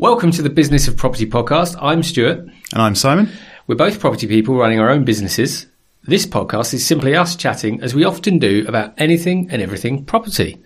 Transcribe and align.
Welcome 0.00 0.30
to 0.30 0.40
the 0.40 0.48
Business 0.48 0.88
of 0.88 0.96
Property 0.96 1.26
podcast. 1.26 1.76
I'm 1.78 2.02
Stuart. 2.02 2.38
And 2.38 2.80
I'm 2.80 2.94
Simon. 2.94 3.28
We're 3.66 3.74
both 3.74 4.00
property 4.00 4.26
people 4.26 4.56
running 4.56 4.80
our 4.80 4.88
own 4.88 5.04
businesses. 5.04 5.66
This 6.04 6.24
podcast 6.24 6.72
is 6.72 6.86
simply 6.86 7.14
us 7.14 7.36
chatting, 7.36 7.82
as 7.82 7.94
we 7.94 8.04
often 8.04 8.38
do, 8.38 8.64
about 8.66 8.94
anything 8.96 9.50
and 9.50 9.60
everything 9.60 10.06
property. 10.06 10.56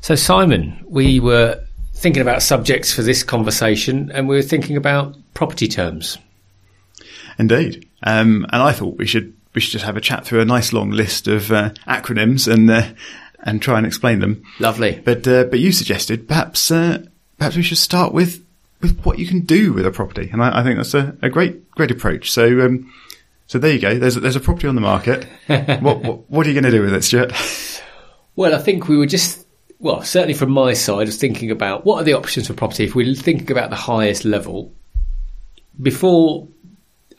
So, 0.00 0.16
Simon, 0.16 0.84
we 0.84 1.20
were 1.20 1.64
thinking 1.94 2.20
about 2.20 2.42
subjects 2.42 2.92
for 2.92 3.02
this 3.02 3.22
conversation 3.22 4.10
and 4.12 4.26
we 4.26 4.34
were 4.34 4.42
thinking 4.42 4.76
about 4.76 5.16
property 5.32 5.68
terms. 5.68 6.18
Indeed. 7.38 7.88
Um, 8.02 8.46
and 8.52 8.64
I 8.64 8.72
thought 8.72 8.98
we 8.98 9.06
should 9.06 9.32
we 9.54 9.60
should 9.60 9.74
just 9.74 9.84
have 9.84 9.96
a 9.96 10.00
chat 10.00 10.24
through 10.24 10.40
a 10.40 10.44
nice 10.44 10.72
long 10.72 10.90
list 10.90 11.28
of 11.28 11.52
uh, 11.52 11.70
acronyms 11.86 12.52
and 12.52 12.68
uh, 12.68 12.88
and 13.44 13.62
try 13.62 13.78
and 13.78 13.86
explain 13.86 14.18
them. 14.18 14.42
Lovely. 14.58 15.00
But 15.04 15.28
uh, 15.28 15.44
but 15.44 15.60
you 15.60 15.70
suggested 15.70 16.26
perhaps 16.26 16.72
uh, 16.72 17.04
perhaps 17.38 17.54
we 17.54 17.62
should 17.62 17.78
start 17.78 18.12
with 18.12 18.42
with 18.80 18.98
what 19.04 19.18
you 19.18 19.26
can 19.26 19.40
do 19.40 19.72
with 19.72 19.86
a 19.86 19.90
property, 19.90 20.28
and 20.32 20.42
I, 20.42 20.60
I 20.60 20.62
think 20.62 20.76
that's 20.76 20.94
a, 20.94 21.16
a, 21.22 21.30
great 21.30 21.70
great 21.72 21.90
approach. 21.90 22.30
So 22.30 22.64
um, 22.64 22.92
so 23.46 23.58
there 23.58 23.72
you 23.72 23.80
go. 23.80 23.98
There's 23.98 24.16
a, 24.16 24.20
there's 24.20 24.36
a 24.36 24.40
property 24.40 24.68
on 24.68 24.74
the 24.74 24.80
market. 24.80 25.26
what, 25.46 26.02
what, 26.02 26.30
what 26.30 26.46
are 26.46 26.50
you 26.50 26.60
going 26.60 26.70
to 26.70 26.76
do 26.76 26.82
with 26.82 26.94
it, 26.94 27.04
Stuart? 27.04 27.32
Well, 28.34 28.54
I 28.54 28.58
think 28.58 28.88
we 28.88 28.96
were 28.96 29.06
just 29.06 29.46
well, 29.78 30.02
certainly 30.02 30.34
from 30.34 30.50
my 30.50 30.72
side, 30.72 31.08
of 31.08 31.14
thinking 31.14 31.50
about 31.50 31.84
what 31.84 32.00
are 32.00 32.04
the 32.04 32.14
options 32.14 32.46
for 32.46 32.54
property. 32.54 32.84
If 32.84 32.94
we're 32.94 33.14
thinking 33.14 33.50
about 33.50 33.70
the 33.70 33.76
highest 33.76 34.24
level, 34.24 34.72
before 35.80 36.48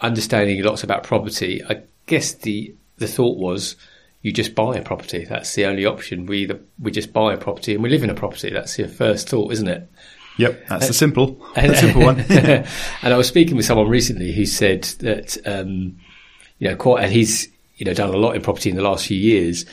understanding 0.02 0.62
lots 0.64 0.84
about 0.84 1.04
property, 1.04 1.64
I 1.64 1.84
guess 2.06 2.34
the 2.34 2.76
the 2.98 3.08
thought 3.08 3.38
was 3.38 3.76
you 4.22 4.32
just 4.32 4.56
buy 4.56 4.76
a 4.76 4.82
property. 4.82 5.26
That's 5.26 5.54
the 5.54 5.66
only 5.66 5.86
option. 5.86 6.26
We 6.26 6.40
either 6.40 6.60
we 6.80 6.92
just 6.92 7.14
buy 7.14 7.34
a 7.34 7.38
property 7.38 7.74
and 7.74 7.84
we 7.84 7.90
live 7.90 8.04
in 8.04 8.10
a 8.10 8.16
property. 8.16 8.50
That's 8.50 8.78
your 8.78 8.88
first 8.88 9.30
thought, 9.30 9.52
isn't 9.54 9.68
it? 9.68 9.90
Yep, 10.38 10.68
that's 10.68 10.88
the 10.88 10.94
simple, 10.94 11.46
the 11.56 11.76
simple 11.76 12.04
one. 12.04 12.20
and 12.30 13.14
I 13.14 13.18
was 13.18 13.28
speaking 13.28 13.56
with 13.56 13.66
someone 13.66 13.90
recently 13.90 14.32
who 14.32 14.46
said 14.46 14.84
that 15.00 15.38
um, 15.46 15.98
you 16.60 16.70
know 16.70 16.76
quite, 16.76 17.04
and 17.04 17.12
he's 17.12 17.48
you 17.76 17.86
know 17.86 17.94
done 17.94 18.14
a 18.14 18.18
lot 18.18 18.36
in 18.36 18.42
property 18.42 18.70
in 18.70 18.76
the 18.76 18.84
last 18.84 19.08
few 19.08 19.18
years, 19.18 19.66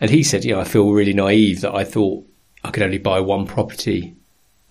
and 0.00 0.10
he 0.10 0.22
said, 0.22 0.44
you 0.44 0.54
know, 0.54 0.60
I 0.60 0.64
feel 0.64 0.90
really 0.90 1.12
naive 1.12 1.60
that 1.60 1.74
I 1.74 1.84
thought 1.84 2.26
I 2.64 2.70
could 2.70 2.82
only 2.82 2.98
buy 2.98 3.20
one 3.20 3.46
property 3.46 4.14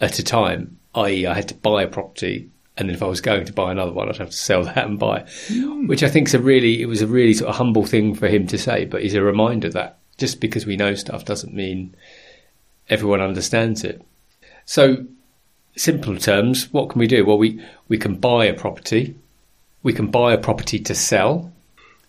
at 0.02 0.20
a 0.20 0.24
time, 0.24 0.80
i.e., 0.96 1.26
I 1.26 1.34
had 1.34 1.48
to 1.50 1.56
buy 1.56 1.84
a 1.84 1.88
property 1.88 2.50
and 2.78 2.90
then 2.90 2.96
if 2.96 3.04
I 3.04 3.08
was 3.08 3.22
going 3.22 3.46
to 3.46 3.54
buy 3.54 3.72
another 3.72 3.94
one, 3.94 4.09
I'd 4.09 4.18
have 4.18 4.32
to 4.32 4.36
sell 4.36 4.64
that 4.66 4.86
and 4.86 5.00
buy, 5.00 5.22
mm. 5.48 5.88
which 5.88 6.04
I 6.04 6.09
think 6.09 6.28
is 6.28 6.34
a 6.34 6.40
really, 6.40 6.82
it 6.82 6.88
was 6.88 7.02
a 7.02 7.08
really 7.08 7.34
sort 7.34 7.50
of 7.50 7.56
humble 7.56 7.86
thing 7.86 8.14
for 8.14 8.28
him 8.28 8.48
to 8.48 8.58
say, 8.58 8.86
but 8.86 9.02
he's 9.02 9.14
a 9.14 9.22
reminder 9.22 9.70
that 9.70 10.00
just 10.18 10.42
because 10.42 10.66
we 10.66 10.76
know 10.76 10.94
stuff 10.96 11.26
doesn't 11.26 11.54
mean 11.54 11.96
everyone 12.90 13.22
understands 13.22 13.84
it. 13.84 14.02
So 14.66 15.06
simple 15.76 16.18
terms, 16.18 16.72
what 16.72 16.90
can 16.90 17.00
we 17.00 17.08
do? 17.08 17.26
Well, 17.26 17.38
we, 17.38 17.64
we 17.88 17.98
can 17.98 18.16
buy 18.16 18.45
a 18.45 18.54
property. 18.54 19.16
We 19.84 19.94
can 19.94 20.08
buy 20.08 20.34
a 20.34 20.38
property 20.38 20.80
to 20.80 20.95
sell. 20.95 21.52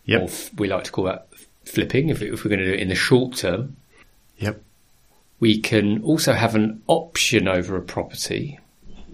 Yep. 0.04 0.20
Or 0.20 0.24
f- 0.24 0.54
we 0.54 0.68
like 0.68 0.84
to 0.84 0.92
call 0.92 1.04
that 1.04 1.28
flipping 1.64 2.08
if, 2.08 2.22
if 2.22 2.44
we're 2.44 2.48
going 2.48 2.60
to 2.60 2.66
do 2.66 2.72
it 2.72 2.80
in 2.80 2.88
the 2.88 2.94
short 2.94 3.36
term. 3.36 3.76
Yep. 4.38 4.62
We 5.40 5.60
can 5.60 6.02
also 6.02 6.32
have 6.32 6.54
an 6.54 6.82
option 6.86 7.48
over 7.48 7.76
a 7.76 7.82
property, 7.82 8.58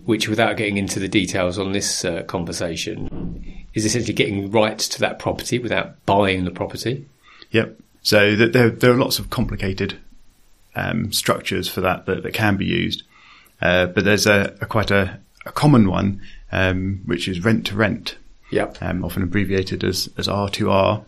which, 0.04 0.28
without 0.28 0.56
getting 0.56 0.76
into 0.76 1.00
the 1.00 1.08
details 1.08 1.58
on 1.58 1.72
this 1.72 2.04
uh, 2.04 2.22
conversation, 2.24 3.64
is 3.74 3.84
essentially 3.84 4.12
getting 4.12 4.50
rights 4.50 4.88
to 4.90 5.00
that 5.00 5.18
property 5.18 5.58
without 5.58 6.04
buying 6.06 6.44
the 6.44 6.50
property. 6.50 7.06
Yep. 7.50 7.78
So 8.02 8.36
there, 8.36 8.70
there 8.70 8.92
are 8.92 8.96
lots 8.96 9.18
of 9.18 9.30
complicated 9.30 9.98
um, 10.74 11.12
structures 11.12 11.68
for 11.68 11.80
that, 11.80 12.06
that, 12.06 12.22
that 12.22 12.34
can 12.34 12.56
be 12.56 12.66
used. 12.66 13.02
Uh, 13.62 13.86
but 13.86 14.04
there's 14.04 14.26
a, 14.26 14.56
a 14.60 14.66
quite 14.66 14.90
a, 14.90 15.20
a, 15.46 15.52
common 15.52 15.88
one, 15.88 16.20
um, 16.50 17.00
which 17.06 17.28
is 17.28 17.44
rent 17.44 17.66
to 17.66 17.76
rent. 17.76 18.16
Yep. 18.50 18.78
Um, 18.82 19.04
often 19.04 19.22
abbreviated 19.22 19.84
as, 19.84 20.10
as 20.18 20.26
R2R. 20.26 21.04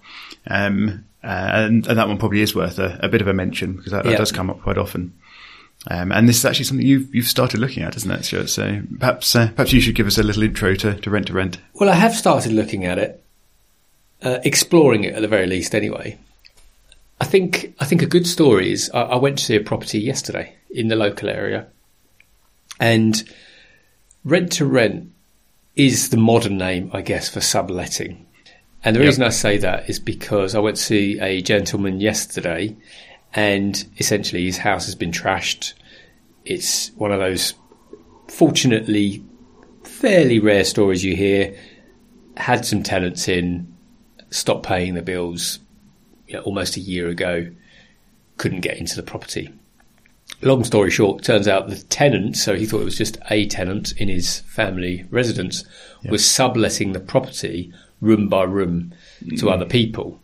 Um, 0.46 1.04
uh, 1.22 1.26
and, 1.26 1.86
and, 1.86 1.98
that 1.98 2.06
one 2.06 2.16
probably 2.16 2.42
is 2.42 2.54
worth 2.54 2.78
a, 2.78 2.98
a 3.02 3.08
bit 3.08 3.20
of 3.20 3.28
a 3.28 3.34
mention 3.34 3.74
because 3.74 3.92
that, 3.92 4.04
that 4.04 4.10
yep. 4.10 4.18
does 4.18 4.30
come 4.30 4.50
up 4.50 4.62
quite 4.62 4.78
often. 4.78 5.12
Um, 5.90 6.12
and 6.12 6.28
this 6.28 6.38
is 6.38 6.44
actually 6.44 6.64
something 6.64 6.86
you've 6.86 7.14
you've 7.14 7.26
started 7.26 7.60
looking 7.60 7.82
at, 7.82 7.96
isn't 7.96 8.10
it, 8.10 8.24
Stuart? 8.24 8.48
So 8.48 8.80
perhaps 8.98 9.34
uh, 9.36 9.50
perhaps 9.54 9.72
you 9.72 9.80
should 9.80 9.94
give 9.94 10.06
us 10.06 10.16
a 10.16 10.22
little 10.22 10.42
intro 10.42 10.74
to, 10.76 10.94
to 10.94 11.10
rent 11.10 11.26
to 11.26 11.34
rent. 11.34 11.58
Well, 11.74 11.90
I 11.90 11.94
have 11.94 12.14
started 12.14 12.52
looking 12.52 12.86
at 12.86 12.98
it, 12.98 13.22
uh, 14.22 14.38
exploring 14.44 15.04
it 15.04 15.14
at 15.14 15.20
the 15.20 15.28
very 15.28 15.46
least. 15.46 15.74
Anyway, 15.74 16.18
I 17.20 17.26
think 17.26 17.74
I 17.80 17.84
think 17.84 18.00
a 18.00 18.06
good 18.06 18.26
story 18.26 18.72
is 18.72 18.90
I, 18.94 19.02
I 19.02 19.16
went 19.16 19.38
to 19.38 19.44
see 19.44 19.56
a 19.56 19.60
property 19.60 19.98
yesterday 19.98 20.54
in 20.70 20.88
the 20.88 20.96
local 20.96 21.28
area, 21.28 21.66
and 22.80 23.22
rent 24.24 24.52
to 24.52 24.66
rent 24.66 25.10
is 25.76 26.10
the 26.10 26.16
modern 26.16 26.56
name, 26.56 26.90
I 26.92 27.02
guess, 27.02 27.28
for 27.28 27.40
subletting. 27.40 28.26
And 28.84 28.94
the 28.94 29.00
yep. 29.00 29.08
reason 29.08 29.24
I 29.24 29.30
say 29.30 29.58
that 29.58 29.88
is 29.88 29.98
because 29.98 30.54
I 30.54 30.60
went 30.60 30.76
to 30.76 30.82
see 30.82 31.18
a 31.18 31.40
gentleman 31.40 32.00
yesterday 32.00 32.76
and 33.32 33.84
essentially 33.98 34.44
his 34.44 34.58
house 34.58 34.86
has 34.86 34.94
been 34.94 35.10
trashed. 35.10 35.74
It's 36.44 36.90
one 36.92 37.10
of 37.10 37.18
those, 37.18 37.54
fortunately, 38.28 39.24
fairly 39.84 40.38
rare 40.38 40.64
stories 40.64 41.02
you 41.02 41.16
hear. 41.16 41.56
Had 42.36 42.64
some 42.66 42.82
tenants 42.82 43.26
in, 43.26 43.74
stopped 44.30 44.66
paying 44.66 44.94
the 44.94 45.02
bills 45.02 45.58
you 46.28 46.34
know, 46.34 46.42
almost 46.42 46.76
a 46.76 46.80
year 46.80 47.08
ago, 47.08 47.50
couldn't 48.36 48.60
get 48.60 48.76
into 48.76 48.96
the 48.96 49.02
property 49.02 49.52
long 50.42 50.64
story 50.64 50.90
short, 50.90 51.22
turns 51.22 51.48
out 51.48 51.68
the 51.68 51.76
tenant, 51.76 52.36
so 52.36 52.54
he 52.54 52.66
thought 52.66 52.80
it 52.80 52.84
was 52.84 52.98
just 52.98 53.18
a 53.30 53.46
tenant 53.46 53.92
in 53.96 54.08
his 54.08 54.40
family 54.40 55.04
residence, 55.10 55.64
yep. 56.02 56.12
was 56.12 56.28
subletting 56.28 56.92
the 56.92 57.00
property 57.00 57.72
room 58.00 58.28
by 58.28 58.42
room 58.42 58.92
mm. 59.24 59.38
to 59.40 59.50
other 59.50 59.64
people. 59.64 60.20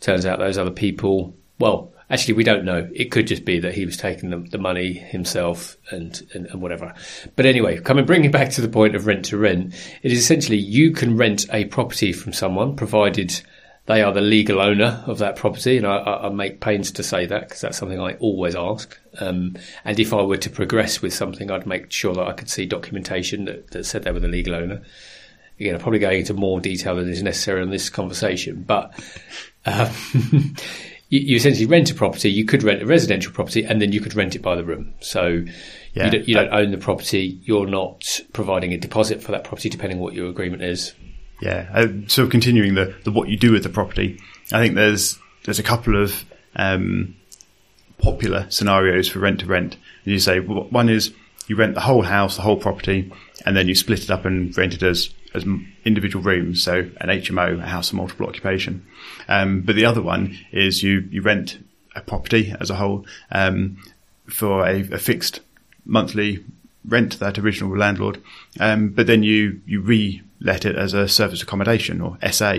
Turns 0.00 0.26
out 0.26 0.38
those 0.38 0.58
other 0.58 0.70
people, 0.70 1.34
well, 1.58 1.92
actually, 2.10 2.34
we 2.34 2.44
don't 2.44 2.64
know. 2.64 2.88
It 2.94 3.10
could 3.10 3.26
just 3.26 3.44
be 3.44 3.58
that 3.60 3.74
he 3.74 3.86
was 3.86 3.96
taking 3.96 4.30
the, 4.30 4.38
the 4.38 4.58
money 4.58 4.92
himself 4.92 5.76
and, 5.90 6.20
and, 6.34 6.46
and, 6.46 6.60
whatever. 6.60 6.94
But 7.36 7.46
anyway, 7.46 7.80
coming 7.80 8.04
bringing 8.04 8.30
back 8.30 8.50
to 8.50 8.60
the 8.60 8.68
point 8.68 8.94
of 8.94 9.06
rent 9.06 9.26
to 9.26 9.38
rent, 9.38 9.74
it 10.02 10.12
is 10.12 10.18
essentially 10.18 10.58
you 10.58 10.92
can 10.92 11.16
rent 11.16 11.46
a 11.52 11.64
property 11.66 12.12
from 12.12 12.32
someone 12.32 12.76
provided 12.76 13.40
they 13.86 14.02
are 14.02 14.12
the 14.12 14.20
legal 14.20 14.60
owner 14.60 15.02
of 15.06 15.18
that 15.18 15.36
property, 15.36 15.76
and 15.76 15.86
I, 15.86 15.98
I 15.98 16.28
make 16.28 16.60
pains 16.60 16.92
to 16.92 17.02
say 17.02 17.26
that 17.26 17.48
because 17.48 17.60
that's 17.60 17.78
something 17.78 18.00
I 18.00 18.14
always 18.14 18.54
ask. 18.54 18.96
Um, 19.18 19.56
and 19.84 19.98
if 19.98 20.12
I 20.12 20.22
were 20.22 20.36
to 20.36 20.50
progress 20.50 21.02
with 21.02 21.12
something, 21.12 21.50
I'd 21.50 21.66
make 21.66 21.90
sure 21.90 22.14
that 22.14 22.26
I 22.26 22.32
could 22.32 22.48
see 22.48 22.64
documentation 22.64 23.46
that, 23.46 23.72
that 23.72 23.84
said 23.84 24.04
they 24.04 24.12
were 24.12 24.20
the 24.20 24.28
legal 24.28 24.54
owner. 24.54 24.82
Again, 25.58 25.74
I'm 25.74 25.80
probably 25.80 25.98
going 25.98 26.20
into 26.20 26.32
more 26.32 26.60
detail 26.60 26.96
than 26.96 27.08
is 27.08 27.22
necessary 27.22 27.62
in 27.62 27.70
this 27.70 27.90
conversation, 27.90 28.62
but 28.62 28.92
um, 29.66 29.90
you, 31.08 31.20
you, 31.20 31.36
essentially 31.36 31.66
rent 31.66 31.90
a 31.90 31.94
property. 31.94 32.30
You 32.30 32.44
could 32.44 32.62
rent 32.62 32.82
a 32.82 32.86
residential 32.86 33.32
property, 33.32 33.64
and 33.64 33.82
then 33.82 33.90
you 33.90 34.00
could 34.00 34.14
rent 34.14 34.36
it 34.36 34.42
by 34.42 34.54
the 34.54 34.64
room. 34.64 34.94
So 35.00 35.44
yeah, 35.92 36.04
you, 36.04 36.10
don't, 36.10 36.28
you 36.28 36.34
don't 36.34 36.52
own 36.52 36.70
the 36.70 36.78
property. 36.78 37.40
You're 37.42 37.66
not 37.66 38.20
providing 38.32 38.72
a 38.72 38.78
deposit 38.78 39.22
for 39.22 39.32
that 39.32 39.42
property, 39.42 39.68
depending 39.68 39.98
on 39.98 40.04
what 40.04 40.14
your 40.14 40.28
agreement 40.28 40.62
is. 40.62 40.94
Yeah, 41.42 41.68
uh, 41.74 41.88
so 42.06 42.28
continuing 42.28 42.76
the, 42.76 42.94
the 43.02 43.10
what 43.10 43.28
you 43.28 43.36
do 43.36 43.50
with 43.50 43.64
the 43.64 43.68
property, 43.68 44.20
I 44.52 44.60
think 44.60 44.76
there's 44.76 45.18
there's 45.42 45.58
a 45.58 45.64
couple 45.64 46.00
of 46.00 46.24
um, 46.54 47.16
popular 47.98 48.46
scenarios 48.48 49.08
for 49.08 49.18
rent 49.18 49.40
to 49.40 49.46
rent. 49.46 49.76
You 50.04 50.20
say 50.20 50.38
one 50.38 50.88
is 50.88 51.12
you 51.48 51.56
rent 51.56 51.74
the 51.74 51.80
whole 51.80 52.02
house, 52.02 52.36
the 52.36 52.42
whole 52.42 52.58
property, 52.58 53.12
and 53.44 53.56
then 53.56 53.66
you 53.66 53.74
split 53.74 54.04
it 54.04 54.10
up 54.10 54.24
and 54.24 54.56
rent 54.56 54.74
it 54.74 54.84
as 54.84 55.12
as 55.34 55.44
individual 55.84 56.22
rooms, 56.22 56.62
so 56.62 56.88
an 57.00 57.08
HMO, 57.08 57.58
a 57.60 57.66
house 57.66 57.88
of 57.88 57.96
multiple 57.96 58.28
occupation. 58.28 58.86
Um, 59.28 59.62
but 59.62 59.74
the 59.74 59.84
other 59.86 60.00
one 60.00 60.38
is 60.52 60.84
you 60.84 61.08
you 61.10 61.22
rent 61.22 61.58
a 61.96 62.02
property 62.02 62.54
as 62.60 62.70
a 62.70 62.76
whole 62.76 63.04
um, 63.32 63.78
for 64.28 64.64
a, 64.64 64.80
a, 64.92 64.98
fixed 64.98 65.40
monthly 65.84 66.44
rent 66.86 67.12
to 67.12 67.18
that 67.18 67.36
original 67.38 67.76
landlord, 67.76 68.22
um, 68.60 68.90
but 68.90 69.08
then 69.08 69.24
you 69.24 69.60
you 69.66 69.80
re 69.80 70.22
let 70.42 70.64
it 70.64 70.76
as 70.76 70.94
a 70.94 71.08
service 71.08 71.42
accommodation 71.42 72.00
or 72.00 72.18
SA 72.30 72.54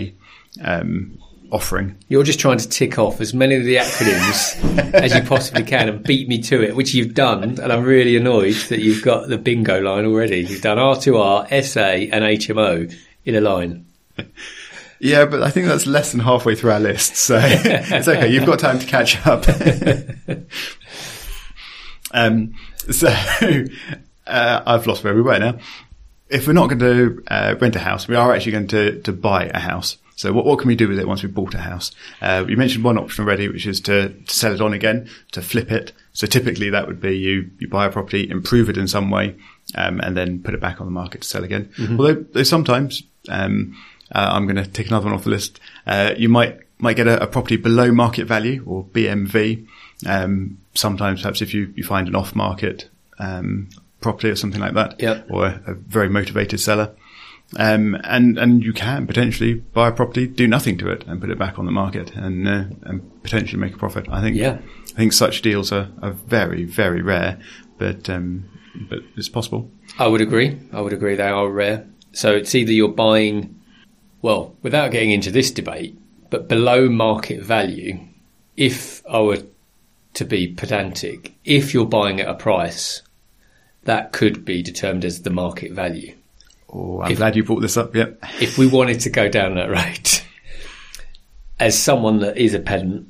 um, 0.62 1.18
offering. 1.52 1.98
You're 2.08 2.24
just 2.24 2.40
trying 2.40 2.58
to 2.58 2.68
tick 2.68 2.98
off 2.98 3.22
as 3.22 3.34
many 3.34 3.56
of 3.56 3.64
the 3.64 3.76
acronyms 3.76 4.94
as 4.94 5.14
you 5.14 5.22
possibly 5.24 5.64
can 5.64 5.88
and 5.90 6.04
beat 6.04 6.28
me 6.28 6.42
to 6.44 6.64
it, 6.64 6.76
which 6.76 6.94
you've 6.94 7.14
done. 7.14 7.44
And 7.44 7.72
I'm 7.72 7.84
really 7.84 8.18
annoyed 8.18 8.56
that 8.70 8.80
you've 8.80 9.04
got 9.04 9.30
the 9.30 9.38
bingo 9.38 9.80
line 9.80 10.06
already. 10.06 10.40
You've 10.40 10.62
done 10.62 10.78
R2R, 10.78 11.64
SA, 11.64 11.82
and 11.82 12.24
HMO 12.24 12.94
in 13.26 13.36
a 13.36 13.42
line. 13.42 13.86
Yeah, 15.00 15.26
but 15.26 15.44
I 15.44 15.50
think 15.50 15.68
that's 15.68 15.86
less 15.86 16.12
than 16.12 16.22
halfway 16.22 16.56
through 16.56 16.72
our 16.72 16.80
list, 16.80 17.18
so 17.18 17.38
it's 17.44 18.08
okay. 18.08 18.32
You've 18.32 18.46
got 18.46 18.60
time 18.60 18.80
to 18.80 18.86
catch 18.86 19.26
up. 19.28 19.46
um, 22.12 22.54
so 22.90 23.08
uh, 24.28 24.62
I've 24.66 24.88
lost 24.88 25.04
where 25.04 25.14
we 25.14 25.22
were 25.22 25.40
now 25.40 25.60
if 26.34 26.48
we're 26.48 26.54
not 26.54 26.68
going 26.68 26.80
to 26.80 27.24
uh, 27.28 27.56
rent 27.62 27.76
a 27.76 27.80
house, 27.80 28.08
we 28.08 28.16
are 28.16 28.34
actually 28.34 28.54
going 28.54 28.68
to, 28.68 29.02
to 29.02 29.14
buy 29.14 29.46
a 29.46 29.60
house. 29.60 29.98
So 30.16 30.34
what, 30.34 30.46
what 30.46 30.60
can 30.60 30.68
we 30.68 30.76
do 30.76 30.88
with 30.88 31.00
it 31.00 31.08
once 31.08 31.22
we've 31.22 31.34
bought 31.34 31.54
a 31.54 31.60
house? 31.60 31.92
Uh, 32.22 32.46
you 32.48 32.58
mentioned 32.58 32.84
one 32.84 32.98
option 32.98 33.24
already, 33.24 33.48
which 33.48 33.68
is 33.68 33.80
to, 33.82 34.10
to, 34.10 34.34
sell 34.34 34.54
it 34.54 34.62
on 34.62 34.74
again, 34.74 35.10
to 35.32 35.42
flip 35.42 35.72
it. 35.72 35.92
So 36.14 36.28
typically 36.28 36.70
that 36.72 36.88
would 36.88 37.00
be 37.00 37.18
you, 37.18 37.50
you 37.60 37.68
buy 37.68 37.86
a 37.86 37.92
property, 37.92 38.30
improve 38.30 38.70
it 38.70 38.78
in 38.78 38.88
some 38.88 39.12
way, 39.12 39.36
um, 39.76 40.00
and 40.02 40.18
then 40.18 40.42
put 40.42 40.54
it 40.54 40.60
back 40.60 40.82
on 40.82 40.88
the 40.88 40.92
market 40.92 41.22
to 41.22 41.28
sell 41.28 41.44
again. 41.44 41.72
Although, 42.00 42.26
though 42.32 42.44
sometimes, 42.44 43.04
um, 43.30 43.76
uh, 44.12 44.30
I'm 44.34 44.46
going 44.46 44.64
to 44.64 44.68
take 44.68 44.88
another 44.88 45.06
one 45.06 45.14
off 45.14 45.24
the 45.24 45.30
list. 45.30 45.60
Uh, 45.86 46.14
you 46.18 46.30
might 46.30 46.60
might 46.80 46.98
get 46.98 47.08
a, 47.08 47.24
a 47.24 47.28
property 47.28 47.56
below 47.56 47.92
market 47.92 48.26
value 48.26 48.64
or 48.68 48.84
BMV. 48.84 49.66
Um, 50.06 50.58
sometimes, 50.74 51.22
perhaps 51.22 51.42
if 51.42 51.54
you, 51.54 51.72
you 51.76 51.84
find 51.84 52.08
an 52.08 52.16
off 52.16 52.36
market 52.36 52.90
um, 53.20 53.70
property 54.04 54.30
or 54.30 54.36
something 54.36 54.62
like 54.62 54.74
that, 54.76 55.00
Yep. 55.02 55.28
or 55.32 55.48
a, 55.48 55.64
a 55.68 55.74
very 55.74 56.10
motivated 56.10 56.60
seller. 56.60 56.94
Um, 57.58 57.96
and, 58.04 58.38
and 58.38 58.64
you 58.64 58.74
can 58.74 59.06
potentially 59.08 59.54
buy 59.56 59.88
a 59.90 59.92
property, 59.92 60.28
do 60.28 60.48
nothing 60.48 60.78
to 60.80 60.90
it 60.90 61.04
and 61.08 61.20
put 61.22 61.30
it 61.30 61.38
back 61.38 61.60
on 61.60 61.66
the 61.66 61.72
market 61.72 62.12
and, 62.16 62.48
uh, 62.48 62.64
and 62.84 63.24
potentially 63.24 63.60
make 63.60 63.76
a 63.76 63.78
profit. 63.78 64.08
I 64.10 64.22
think, 64.22 64.36
Yeah. 64.36 64.58
I 64.94 64.98
think 64.98 65.14
such 65.14 65.42
deals 65.42 65.72
are, 65.72 65.90
are 66.02 66.12
very, 66.12 66.64
very 66.66 67.02
rare, 67.02 67.40
but, 67.78 68.10
um, 68.10 68.46
but 68.90 69.00
it's 69.16 69.30
possible. 69.30 69.70
I 70.00 70.08
would 70.08 70.22
agree. 70.22 70.58
I 70.72 70.82
would 70.82 70.94
agree 70.94 71.16
they 71.16 71.28
are 71.28 71.50
rare. 71.50 71.86
So 72.12 72.32
it's 72.34 72.56
either 72.56 72.72
you're 72.72 72.88
buying, 72.90 73.60
well, 74.22 74.56
without 74.64 74.92
getting 74.92 75.12
into 75.12 75.30
this 75.32 75.52
debate, 75.52 75.98
but 76.30 76.48
below 76.48 76.90
market 76.90 77.44
value. 77.44 78.00
If 78.58 79.04
I 79.08 79.20
were 79.20 79.44
to 80.16 80.26
be 80.26 80.48
pedantic, 80.48 81.34
if 81.44 81.74
you're 81.74 81.86
buying 81.86 82.20
at 82.20 82.28
a 82.28 82.34
price, 82.36 83.02
that 83.86 84.12
could 84.12 84.46
be 84.46 84.62
determined 84.62 85.06
as 85.06 85.22
the 85.22 85.30
market 85.30 85.72
value. 85.74 86.16
Oh, 86.72 87.02
I'm 87.02 87.12
If- 87.12 87.18
glad 87.18 87.36
you 87.36 87.44
brought 87.44 87.62
this 87.62 87.78
up. 87.78 87.96
Yep. 87.96 88.20
If 88.42 88.58
we 88.58 88.68
wanted 88.68 89.00
to 89.02 89.10
go 89.10 89.30
down 89.30 89.56
that 89.56 89.70
road, 89.70 90.10
as 91.60 91.78
someone 91.78 92.20
that 92.20 92.38
is 92.38 92.54
a 92.54 92.60
pedant, 92.60 93.08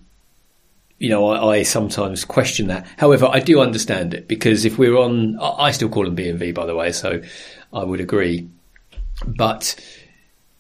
you 1.00 1.10
know, 1.10 1.28
I, 1.30 1.56
I 1.58 1.64
sometimes 1.64 2.24
question 2.26 2.68
that. 2.68 2.86
However, 2.98 3.28
I 3.32 3.40
do 3.40 3.60
understand 3.62 4.14
it 4.14 4.28
because 4.28 4.66
if 4.66 4.78
we're 4.78 4.98
on, 4.98 5.40
I 5.40 5.50
I 5.68 5.72
still 5.72 5.90
call 5.90 6.06
them 6.06 6.16
BMV, 6.16 6.54
by 6.54 6.66
the 6.66 6.76
way, 6.76 6.92
so 6.92 7.22
I 7.72 7.84
would 7.84 8.00
agree. 8.00 8.48
But 9.26 9.76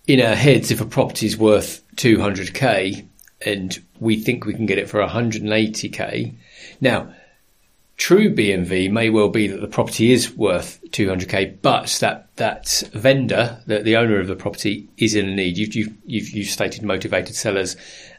in 0.08 0.22
our 0.22 0.36
heads, 0.36 0.72
if 0.72 0.82
a 0.82 0.86
property 0.86 1.26
is 1.26 1.38
worth 1.38 1.82
200k 1.96 3.06
and 3.46 3.82
we 4.00 4.18
think 4.18 4.46
we 4.46 4.54
can 4.54 4.66
get 4.66 4.78
it 4.78 4.90
for 4.90 5.02
180k, 5.06 6.34
now 6.82 7.14
true 7.98 8.34
BMV 8.34 8.92
may 8.92 9.10
well 9.10 9.30
be 9.30 9.48
that 9.48 9.62
the 9.62 9.68
property 9.68 10.12
is 10.12 10.36
worth 10.36 10.80
200k, 10.90 11.58
but 11.62 11.98
that 12.02 12.36
that 12.36 12.84
vendor, 12.94 13.60
the, 13.68 13.80
the 13.80 13.96
owner 13.96 14.20
of 14.20 14.28
the 14.28 14.36
property, 14.36 14.88
is 14.98 15.16
in 15.16 15.36
need. 15.36 15.58
You've, 15.58 15.76
you've 15.76 15.94
you've 16.06 16.30
you've 16.30 16.48
stated 16.48 16.84
motivated 16.84 17.36
sellers, 17.36 17.76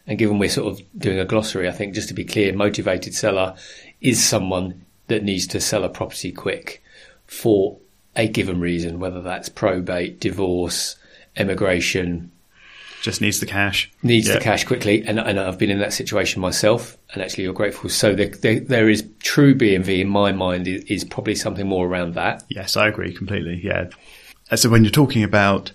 and 0.07 0.19
given 0.19 0.39
we're 0.39 0.49
sort 0.49 0.73
of 0.73 0.99
doing 0.99 1.19
a 1.19 1.25
glossary, 1.25 1.69
I 1.69 1.73
think 1.73 1.95
just 1.95 2.09
to 2.09 2.15
be 2.15 2.25
clear, 2.25 2.53
motivated 2.53 3.15
seller 3.15 3.57
is 4.01 4.23
someone 4.23 4.85
that 5.09 5.25
needs 5.25 5.47
to 5.49 5.61
sell 5.61 5.85
a 5.85 5.89
property 5.89 6.33
quick 6.33 6.83
for 7.27 7.79
a 8.17 8.29
given 8.29 8.61
reason, 8.61 9.01
whether 9.01 9.21
that's 9.21 9.49
probate, 9.49 10.21
divorce, 10.21 10.97
emigration, 11.37 12.31
Just 13.05 13.21
needs 13.21 13.39
the 13.39 13.45
cash. 13.45 13.91
needs 14.03 14.29
Yeah. 14.29 14.35
the 14.35 14.41
cash 14.41 14.65
quickly, 14.65 15.05
and, 15.07 15.21
and 15.21 15.39
I've 15.39 15.59
been 15.59 15.69
in 15.69 15.79
that 15.81 15.93
situation 15.93 16.41
myself. 16.41 16.97
And 17.13 17.23
actually, 17.23 17.45
you're 17.45 17.53
grateful. 17.53 17.91
So 17.91 18.15
there, 18.15 18.29
there, 18.29 18.61
there 18.61 18.89
is 18.89 19.07
true 19.19 19.55
BMV 19.55 20.01
in 20.01 20.09
my 20.09 20.33
mind 20.33 20.67
is, 20.67 20.85
is 20.85 21.05
probably 21.05 21.35
something 21.35 21.69
more 21.69 21.87
around 21.87 22.15
that. 22.15 22.45
Yes, 22.49 22.79
I 22.79 22.89
agree 22.89 23.13
completely. 23.13 23.61
Yeah. 23.63 23.91
So 24.55 24.71
when 24.71 24.85
you're 24.85 24.91
talking 24.91 25.23
about 25.23 25.71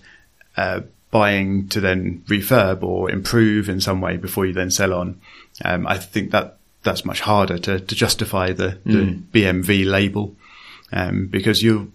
uh, 0.56 0.80
buying 1.12 1.68
to 1.68 1.80
then 1.80 2.24
refurb 2.26 2.82
or 2.82 3.08
improve 3.08 3.68
in 3.68 3.80
some 3.80 4.00
way 4.00 4.16
before 4.16 4.44
you 4.44 4.52
then 4.52 4.72
sell 4.72 4.92
on, 4.92 5.20
um, 5.64 5.86
I 5.86 5.98
think 5.98 6.32
that 6.32 6.56
that's 6.82 7.04
much 7.04 7.20
harder 7.20 7.58
to, 7.58 7.78
to 7.78 7.94
justify 7.94 8.52
the, 8.52 8.80
the 8.84 9.20
BMV 9.32 9.86
label 9.86 10.34
um, 10.92 11.28
because 11.28 11.62
you 11.62 11.92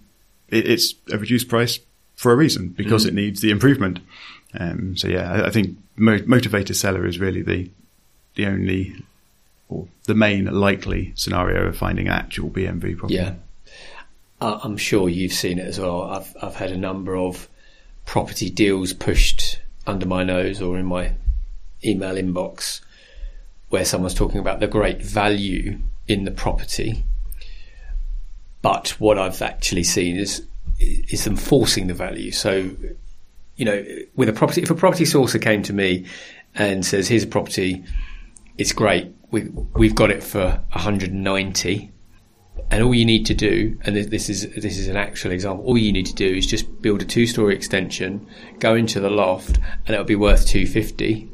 it, 0.48 0.66
it's 0.66 0.94
a 1.12 1.18
reduced 1.18 1.50
price 1.50 1.80
for 2.16 2.32
a 2.32 2.36
reason 2.38 2.70
because 2.70 3.06
it 3.06 3.14
needs 3.14 3.42
the 3.42 3.52
improvement. 3.52 4.00
Um, 4.54 4.96
so 4.96 5.08
yeah, 5.08 5.32
I, 5.32 5.48
I 5.48 5.50
think 5.50 5.78
mo- 5.96 6.24
motivated 6.26 6.76
seller 6.76 7.06
is 7.06 7.20
really 7.20 7.42
the 7.42 7.70
the 8.36 8.46
only 8.48 8.96
or 9.70 9.88
the 10.06 10.14
main 10.16 10.46
likely 10.46 11.12
scenario 11.16 11.66
of 11.68 11.78
finding 11.78 12.08
actual 12.08 12.50
BMV 12.50 12.98
property. 12.98 13.16
Yeah, 13.16 13.34
I- 14.40 14.60
I'm 14.64 14.78
sure 14.78 15.10
you've 15.10 15.34
seen 15.34 15.60
it 15.60 15.68
as 15.68 15.80
well. 15.80 16.04
I've 16.04 16.36
I've 16.42 16.56
had 16.56 16.72
a 16.72 16.78
number 16.78 17.16
of 17.18 17.48
property 18.06 18.50
deals 18.50 18.94
pushed 18.94 19.60
under 19.88 20.06
my 20.06 20.24
nose 20.24 20.62
or 20.62 20.78
in 20.78 20.86
my 20.86 21.14
email 21.84 22.16
inbox 22.16 22.82
where 23.70 23.84
someone's 23.86 24.14
talking 24.14 24.40
about 24.40 24.60
the 24.60 24.68
great 24.68 25.02
value 25.02 25.80
in 26.08 26.24
the 26.24 26.32
property, 26.32 27.04
but 28.62 28.90
what 29.00 29.18
I've 29.18 29.42
actually 29.42 29.84
seen 29.84 30.18
is 30.18 30.46
is 30.80 31.24
them 31.24 31.36
forcing 31.36 31.88
the 31.88 31.94
value. 31.94 32.32
So, 32.32 32.72
you 33.56 33.66
know, 33.66 33.84
with 34.16 34.30
a 34.30 34.34
property, 34.34 34.62
if 34.62 34.70
a 34.70 34.76
property 34.76 35.06
sourcer 35.06 35.42
came 35.42 35.64
to 35.64 35.74
me 35.74 36.06
and 36.54 36.86
says, 36.86 37.08
"Here's 37.08 37.24
a 37.24 37.28
property, 37.28 37.84
it's 38.58 38.74
great, 38.74 39.14
we 39.32 39.50
we've 39.76 39.96
got 39.96 40.12
it 40.12 40.24
for 40.24 40.62
190." 40.72 41.92
and 42.72 42.84
all 42.84 42.96
you 42.96 43.06
need 43.06 43.26
to 43.28 43.34
do, 43.34 43.78
and 43.84 43.96
this- 43.96 44.30
is 44.30 44.48
this 44.56 44.78
is 44.78 44.88
an 44.88 44.96
actual 44.96 45.32
example. 45.32 45.66
All 45.66 45.78
you 45.78 45.92
need 45.92 46.08
to 46.08 46.16
do 46.16 46.26
is 46.26 46.48
just 46.48 46.82
build 46.82 47.02
a 47.02 47.06
two-story 47.06 47.56
extension, 47.56 48.26
go 48.60 48.76
into 48.76 49.00
the 49.00 49.10
loft, 49.10 49.60
and 49.86 49.94
it'll 49.94 50.06
be 50.06 50.16
worth 50.16 50.48
two 50.48 50.66
fifty. 50.66 51.30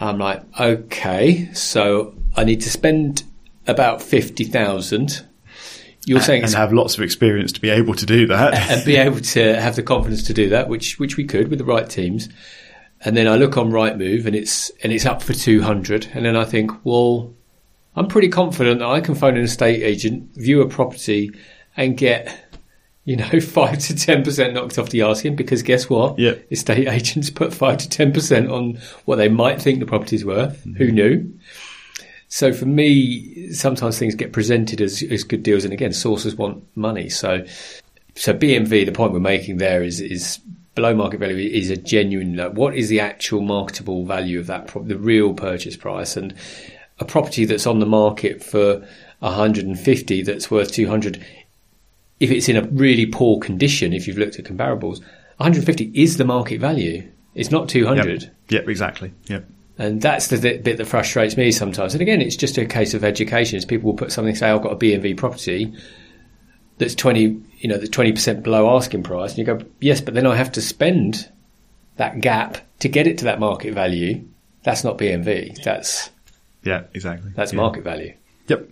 I'm 0.00 0.18
like, 0.18 0.42
okay, 0.60 1.48
so 1.54 2.14
I 2.36 2.44
need 2.44 2.60
to 2.60 2.70
spend 2.70 3.24
about 3.66 4.00
fifty 4.00 4.44
thousand. 4.44 5.26
You're 6.08 6.20
saying 6.20 6.42
and 6.42 6.52
have 6.54 6.72
lots 6.72 6.96
of 6.96 7.02
experience 7.02 7.52
to 7.52 7.60
be 7.60 7.68
able 7.68 7.94
to 7.94 8.06
do 8.06 8.26
that. 8.28 8.54
and 8.70 8.84
be 8.84 8.96
able 8.96 9.20
to 9.20 9.60
have 9.60 9.76
the 9.76 9.82
confidence 9.82 10.22
to 10.24 10.34
do 10.34 10.48
that, 10.48 10.68
which 10.68 10.98
which 10.98 11.16
we 11.16 11.24
could 11.24 11.48
with 11.48 11.58
the 11.58 11.64
right 11.64 11.88
teams. 11.88 12.28
And 13.04 13.16
then 13.16 13.28
I 13.28 13.36
look 13.36 13.56
on 13.56 13.70
Rightmove 13.70 14.26
and 14.26 14.34
it's 14.34 14.70
and 14.82 14.92
it's 14.92 15.06
up 15.06 15.22
for 15.22 15.34
two 15.34 15.62
hundred, 15.62 16.08
and 16.14 16.24
then 16.24 16.34
I 16.34 16.44
think, 16.44 16.70
well, 16.84 17.34
I'm 17.94 18.08
pretty 18.08 18.28
confident 18.28 18.80
that 18.80 18.88
I 18.88 19.00
can 19.00 19.14
phone 19.14 19.36
an 19.36 19.44
estate 19.44 19.82
agent, 19.82 20.34
view 20.34 20.62
a 20.62 20.68
property, 20.68 21.30
and 21.76 21.96
get 21.96 22.58
you 23.04 23.16
know 23.16 23.40
five 23.40 23.78
to 23.78 23.94
ten 23.94 24.24
percent 24.24 24.54
knocked 24.54 24.78
off 24.78 24.90
the 24.90 25.02
asking 25.02 25.36
because 25.36 25.62
guess 25.62 25.90
what? 25.90 26.18
Yeah. 26.18 26.34
estate 26.50 26.88
agents 26.88 27.28
put 27.28 27.52
five 27.52 27.78
to 27.78 27.88
ten 27.88 28.12
percent 28.12 28.50
on 28.50 28.78
what 29.04 29.16
they 29.16 29.28
might 29.28 29.60
think 29.60 29.78
the 29.78 29.86
property's 29.86 30.24
worth. 30.24 30.64
Who 30.76 30.90
knew? 30.90 31.38
So 32.28 32.52
for 32.52 32.66
me, 32.66 33.52
sometimes 33.52 33.98
things 33.98 34.14
get 34.14 34.32
presented 34.32 34.80
as, 34.80 35.02
as 35.02 35.24
good 35.24 35.42
deals, 35.42 35.64
and 35.64 35.72
again, 35.72 35.92
sources 35.92 36.36
want 36.36 36.64
money. 36.76 37.08
So, 37.08 37.44
so 38.14 38.34
BMV, 38.34 38.84
the 38.84 38.92
point 38.92 39.12
we're 39.12 39.20
making 39.20 39.56
there 39.56 39.82
is 39.82 40.00
is 40.00 40.38
below 40.74 40.94
market 40.94 41.20
value 41.20 41.50
is 41.50 41.70
a 41.70 41.76
genuine. 41.76 42.36
Like, 42.36 42.52
what 42.52 42.76
is 42.76 42.88
the 42.88 43.00
actual 43.00 43.40
marketable 43.40 44.04
value 44.04 44.38
of 44.38 44.46
that, 44.46 44.68
pro- 44.68 44.84
the 44.84 44.98
real 44.98 45.32
purchase 45.34 45.76
price, 45.76 46.16
and 46.16 46.34
a 47.00 47.04
property 47.04 47.44
that's 47.44 47.66
on 47.66 47.78
the 47.78 47.86
market 47.86 48.44
for 48.44 48.86
150 49.20 50.22
that's 50.22 50.50
worth 50.50 50.70
200. 50.70 51.24
If 52.20 52.30
it's 52.30 52.48
in 52.48 52.56
a 52.56 52.62
really 52.68 53.06
poor 53.06 53.40
condition, 53.40 53.92
if 53.92 54.06
you've 54.06 54.18
looked 54.18 54.38
at 54.38 54.44
comparables, 54.44 55.00
150 55.38 55.92
is 55.94 56.16
the 56.16 56.24
market 56.24 56.60
value. 56.60 57.10
It's 57.34 57.50
not 57.50 57.68
200. 57.68 58.22
Yep. 58.22 58.32
Yep, 58.50 58.68
exactly. 58.68 59.12
Yep. 59.28 59.48
And 59.78 60.02
that's 60.02 60.26
the 60.26 60.36
bit 60.58 60.76
that 60.76 60.84
frustrates 60.86 61.36
me 61.36 61.52
sometimes. 61.52 61.94
And 61.94 62.02
again, 62.02 62.20
it's 62.20 62.34
just 62.36 62.58
a 62.58 62.66
case 62.66 62.94
of 62.94 63.04
education. 63.04 63.56
Is 63.56 63.64
people 63.64 63.90
will 63.90 63.96
put 63.96 64.10
something, 64.12 64.34
say, 64.34 64.50
I've 64.50 64.62
got 64.62 64.72
a 64.72 64.76
BMV 64.76 65.16
property 65.16 65.72
that's 66.78 66.94
20, 66.96 67.40
you 67.58 67.68
know, 67.68 67.76
the 67.78 67.86
20% 67.86 68.42
below 68.42 68.76
asking 68.76 69.04
price. 69.04 69.30
And 69.30 69.38
you 69.38 69.44
go, 69.44 69.60
yes, 69.80 70.00
but 70.00 70.14
then 70.14 70.26
I 70.26 70.34
have 70.36 70.52
to 70.52 70.60
spend 70.60 71.30
that 71.96 72.20
gap 72.20 72.58
to 72.80 72.88
get 72.88 73.06
it 73.06 73.18
to 73.18 73.24
that 73.24 73.38
market 73.40 73.72
value. 73.74 74.24
That's 74.64 74.82
not 74.84 74.98
BMV. 74.98 75.62
That's, 75.62 76.10
Yeah, 76.64 76.82
exactly. 76.94 77.30
that's 77.34 77.52
Yeah. 77.52 77.56
market 77.58 77.84
value. 77.84 78.14
Yep. 78.48 78.68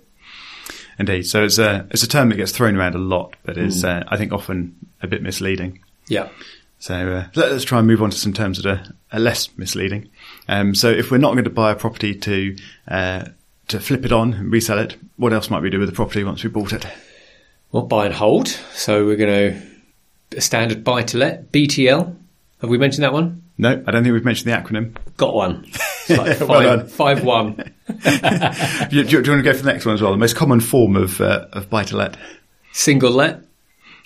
Indeed. 0.99 1.27
So 1.27 1.45
it's 1.45 1.59
a 1.59 1.87
it's 1.91 2.03
a 2.03 2.09
term 2.09 2.31
that 2.31 2.37
gets 2.37 2.53
thrown 2.53 2.75
around 2.77 2.95
a 2.95 2.99
lot, 2.99 3.35
but 3.45 3.59
is 3.59 3.83
Hmm. 3.83 3.89
uh, 3.89 4.03
I 4.09 4.17
think 4.17 4.33
often 4.33 4.75
a 5.03 5.07
bit 5.07 5.23
misleading. 5.23 5.81
Yeah. 6.09 6.29
So 6.79 6.95
uh, 6.95 7.25
let, 7.35 7.51
us 7.53 7.65
try 7.65 7.79
and 7.79 7.87
move 7.87 8.03
on 8.03 8.11
to 8.11 8.17
some 8.19 8.33
terms 8.33 8.63
that 8.63 8.67
are, 8.71 8.83
are 9.13 9.21
less 9.21 9.49
misleading. 9.59 10.09
Um, 10.49 10.75
so 10.75 10.91
if 10.91 11.11
we're 11.11 11.19
not 11.19 11.33
going 11.33 11.45
to 11.45 11.51
buy 11.51 11.73
a 11.73 11.77
property 11.77 12.15
to 12.15 12.57
uh, 12.89 13.25
to 13.69 13.81
flip 13.81 14.05
it 14.05 14.13
on 14.13 14.33
and 14.35 14.53
resell 14.53 14.79
it, 14.79 14.97
what 15.17 15.33
else 15.33 15.51
might 15.51 15.63
we 15.63 15.71
do 15.71 15.79
with 15.79 15.89
the 15.89 15.95
property 15.95 16.23
once 16.25 16.43
we 16.45 16.51
bought 16.51 16.73
it? 16.73 16.87
Well, 17.73 17.83
buy 17.85 18.07
and 18.07 18.15
hold. 18.15 18.49
So 18.75 19.05
we're 19.05 19.17
going 19.17 19.61
to, 20.31 20.37
a 20.39 20.41
standard 20.41 20.85
buy 20.85 21.03
to 21.03 21.19
let, 21.19 21.51
BTL. 21.51 22.17
Have 22.61 22.71
we 22.71 22.79
mentioned 22.79 23.03
that 23.03 23.13
one? 23.13 23.43
No, 23.59 23.71
I 23.87 23.91
don't 23.91 24.03
think 24.05 24.13
we've 24.13 24.25
mentioned 24.25 24.53
the 24.53 24.57
acronym. 24.57 24.97
Got 25.17 25.35
one. 25.35 25.67
Like 26.09 26.39
Well 26.39 26.63
done. 26.63 26.87
five, 26.87 27.19
five 27.19 27.25
one. 27.25 27.55
do, 27.89 28.97
you, 28.97 29.03
do 29.03 29.11
you 29.11 29.17
want 29.17 29.25
to 29.25 29.43
go 29.43 29.53
for 29.53 29.65
the 29.65 29.73
next 29.73 29.85
one 29.85 29.97
as 29.97 30.01
well? 30.01 30.13
The 30.13 30.17
most 30.17 30.37
common 30.37 30.61
form 30.61 30.95
of 30.95 31.21
uh, 31.21 31.47
of 31.53 31.69
buy 31.69 31.83
to 31.83 31.97
let. 31.97 32.17
Single 32.73 33.11
let. 33.11 33.41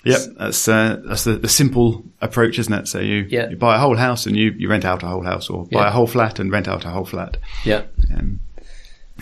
Yep, 0.03 0.19
that's 0.39 0.67
uh, 0.67 0.99
that's 1.05 1.25
the, 1.25 1.33
the 1.33 1.47
simple 1.47 2.03
approach, 2.21 2.57
isn't 2.57 2.73
it? 2.73 2.87
So 2.87 2.99
you 2.99 3.25
Yeah. 3.29 3.49
you 3.49 3.55
buy 3.55 3.75
a 3.75 3.79
whole 3.79 3.95
house 3.95 4.25
and 4.25 4.35
you, 4.35 4.51
you 4.57 4.67
rent 4.67 4.83
out 4.85 5.03
a 5.03 5.07
whole 5.07 5.23
house, 5.23 5.49
or 5.49 5.65
buy 5.65 5.81
Yeah. 5.81 5.87
a 5.89 5.91
whole 5.91 6.07
flat 6.07 6.39
and 6.39 6.51
rent 6.51 6.67
out 6.67 6.85
a 6.85 6.89
whole 6.89 7.05
flat. 7.05 7.37
Yeah. 7.63 7.83
Um, 8.15 8.39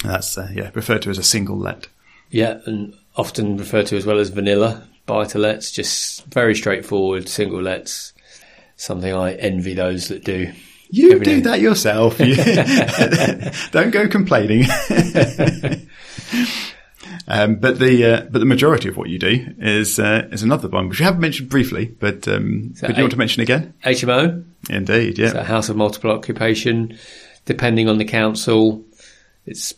that's 0.03 0.37
uh, 0.37 0.49
yeah 0.55 0.71
referred 0.73 1.01
to 1.01 1.09
as 1.09 1.17
a 1.17 1.23
single 1.23 1.57
let. 1.57 1.87
Yeah. 2.29 2.59
And 2.65 2.95
often 3.17 3.57
referred 3.57 3.87
to 3.87 3.97
as 3.97 4.05
well 4.05 4.19
as 4.19 4.29
vanilla, 4.29 4.87
buy 5.05 5.25
to 5.25 5.37
lets, 5.39 5.71
just 5.71 6.25
very 6.27 6.55
straightforward 6.55 7.27
single 7.27 7.61
lets. 7.61 8.13
Something 8.77 9.13
I 9.13 9.33
envy 9.33 9.73
those 9.73 10.07
that 10.07 10.23
do. 10.23 10.53
You 10.89 11.19
do 11.19 11.41
now- 11.41 11.51
that 11.51 11.59
yourself. 11.59 12.17
Don't 13.71 13.91
go 13.91 14.07
complaining. 14.07 14.63
um, 17.29 17.55
but 17.55 17.79
the 17.79 18.03
uh, 18.05 18.21
but 18.29 18.39
the 18.39 18.45
majority 18.45 18.89
of 18.89 18.97
what 18.97 19.07
you 19.09 19.19
do 19.19 19.53
is 19.59 19.99
uh, 19.99 20.27
is 20.31 20.43
another 20.43 20.67
one 20.67 20.89
which 20.89 20.99
you 20.99 21.05
have 21.05 21.19
mentioned 21.19 21.49
briefly, 21.49 21.85
but 21.85 22.27
um, 22.27 22.73
do 22.81 22.87
you 22.87 23.03
want 23.03 23.11
to 23.11 23.17
mention 23.17 23.41
again? 23.43 23.73
HMO, 23.85 24.43
Indeed, 24.69 25.19
yeah. 25.19 25.31
a 25.31 25.43
house 25.43 25.69
of 25.69 25.77
multiple 25.77 26.11
occupation, 26.11 26.97
depending 27.45 27.87
on 27.87 27.99
the 27.99 28.05
council, 28.05 28.83
it's 29.45 29.73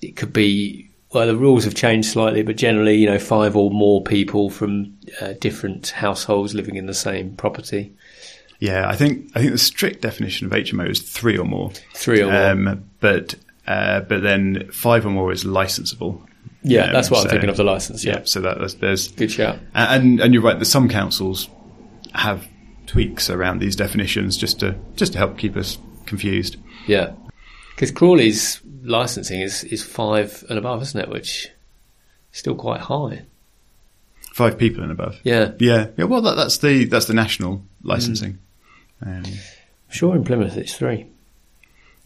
it 0.00 0.16
could 0.16 0.32
be 0.32 0.88
well 1.12 1.26
the 1.26 1.36
rules 1.36 1.64
have 1.64 1.74
changed 1.74 2.08
slightly, 2.08 2.42
but 2.42 2.56
generally 2.56 2.96
you 2.96 3.06
know 3.06 3.18
five 3.18 3.54
or 3.56 3.70
more 3.70 4.02
people 4.02 4.50
from 4.50 4.98
uh, 5.20 5.34
different 5.40 5.90
households 5.90 6.52
living 6.54 6.74
in 6.74 6.86
the 6.86 6.94
same 6.94 7.36
property, 7.36 7.92
Yeah, 8.58 8.88
I 8.88 8.96
think 8.96 9.30
I 9.36 9.40
think 9.40 9.52
the 9.52 9.58
strict 9.58 10.02
definition 10.02 10.46
of 10.46 10.52
HMO 10.52 10.90
is 10.90 11.00
three 11.00 11.38
or 11.38 11.44
more. 11.44 11.70
three 11.94 12.22
or 12.22 12.30
more. 12.32 12.50
Um, 12.50 12.90
but 12.98 13.36
uh, 13.68 14.00
but 14.00 14.22
then 14.22 14.68
five 14.72 15.06
or 15.06 15.10
more 15.10 15.30
is 15.30 15.44
licensable. 15.44 16.26
Yeah, 16.62 16.84
um, 16.86 16.92
that's 16.92 17.10
what 17.10 17.18
I'm 17.18 17.24
so- 17.24 17.30
thinking 17.30 17.50
of 17.50 17.56
the 17.56 17.64
license. 17.64 18.04
Yeah, 18.04 18.18
Yeah, 18.18 18.22
so 18.24 18.40
that 18.40 18.58
there's, 18.58 18.74
there's 18.76 19.08
good 19.12 19.30
shout. 19.30 19.58
and 19.74 20.20
and 20.20 20.32
you're 20.34 20.42
right. 20.42 20.56
There's 20.56 20.70
some 20.70 20.88
councils 20.88 21.48
have 22.14 22.46
tweaks 22.86 23.30
around 23.30 23.58
these 23.60 23.74
definitions 23.76 24.36
just 24.36 24.60
to 24.60 24.76
just 24.96 25.12
to 25.12 25.18
help 25.18 25.38
keep 25.38 25.56
us 25.56 25.78
confused. 26.06 26.56
Yeah, 26.86 27.12
because 27.74 27.90
Crawley's 27.90 28.60
licensing 28.82 29.40
is 29.40 29.64
is 29.64 29.82
five 29.82 30.44
and 30.48 30.58
above, 30.58 30.82
isn't 30.82 31.00
it? 31.00 31.08
Which 31.08 31.46
is 32.32 32.38
still 32.38 32.54
quite 32.54 32.80
high. 32.80 33.22
Five 34.32 34.56
people 34.58 34.82
and 34.82 34.90
above. 34.90 35.18
Yeah, 35.24 35.52
Yeah, 35.58 35.88
yeah. 35.98 36.04
Well, 36.04 36.22
that, 36.22 36.36
that's 36.36 36.58
the 36.58 36.86
that's 36.86 37.06
the 37.06 37.12
national 37.14 37.62
licensing. 37.82 38.38
Um, 39.04 39.24
I'm 39.26 39.34
sure 39.90 40.14
in 40.16 40.24
Plymouth 40.24 40.56
it's 40.56 40.74
three. 40.74 41.06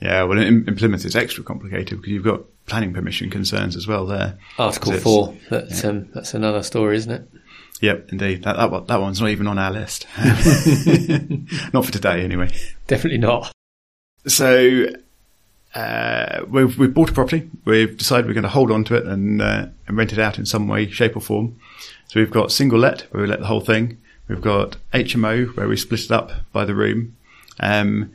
Yeah. 0.01 0.23
Well, 0.23 0.39
in, 0.39 0.69
in 0.69 0.77
Plymouth 0.77 1.05
it's 1.05 1.15
extra 1.15 1.45
complicated 1.45 1.99
because 1.99 2.13
you've 2.13 2.25
got 2.25 2.43
planning 2.67 2.93
permission 2.93 3.31
concerns 3.31 3.77
as 3.77 3.87
well 3.87 4.07
there. 4.07 4.39
Article 4.59 4.93
four. 4.95 5.37
That, 5.51 5.85
um, 5.85 6.09
that's 6.15 6.35
another 6.35 6.63
story, 6.63 6.97
isn't 6.97 7.13
it? 7.13 7.29
Yep, 7.81 8.09
indeed. 8.13 8.45
That 8.45 8.57
that, 8.57 8.71
one, 8.71 8.87
that 8.87 9.01
one's 9.01 9.21
not 9.21 9.31
even 9.31 9.47
on 9.47 9.59
our 9.59 9.71
list. 9.71 10.07
not 11.73 11.85
for 11.85 11.93
today, 11.93 12.23
anyway. 12.23 12.51
Definitely 12.87 13.19
not. 13.19 13.53
So 14.27 14.87
uh, 15.75 16.41
we've 16.49 16.79
we've 16.79 16.95
bought 16.95 17.11
a 17.11 17.13
property. 17.13 17.51
We've 17.65 17.97
decided 17.97 18.27
we're 18.27 18.35
going 18.35 18.45
to 18.45 18.49
hold 18.49 18.71
on 18.71 18.85
to 18.85 18.95
it 18.97 19.07
and 19.07 19.43
uh, 19.43 19.67
and 19.87 19.97
rent 19.97 20.13
it 20.13 20.19
out 20.19 20.39
in 20.39 20.47
some 20.47 20.69
way, 20.69 20.89
shape, 20.91 21.17
or 21.17 21.21
form. 21.21 21.59
So 22.09 22.21
we've 22.21 22.31
got 22.31 22.51
single 22.51 22.79
let 22.79 23.03
where 23.13 23.23
we 23.23 23.29
let 23.29 23.41
the 23.41 23.47
whole 23.47 23.61
thing. 23.61 23.99
We've 24.29 24.41
got 24.41 24.77
HMO 24.93 25.55
where 25.57 25.69
we 25.69 25.77
split 25.77 26.05
it 26.05 26.11
up 26.11 26.33
by 26.53 26.65
the 26.65 26.75
room. 26.75 27.17
Um, 27.61 28.13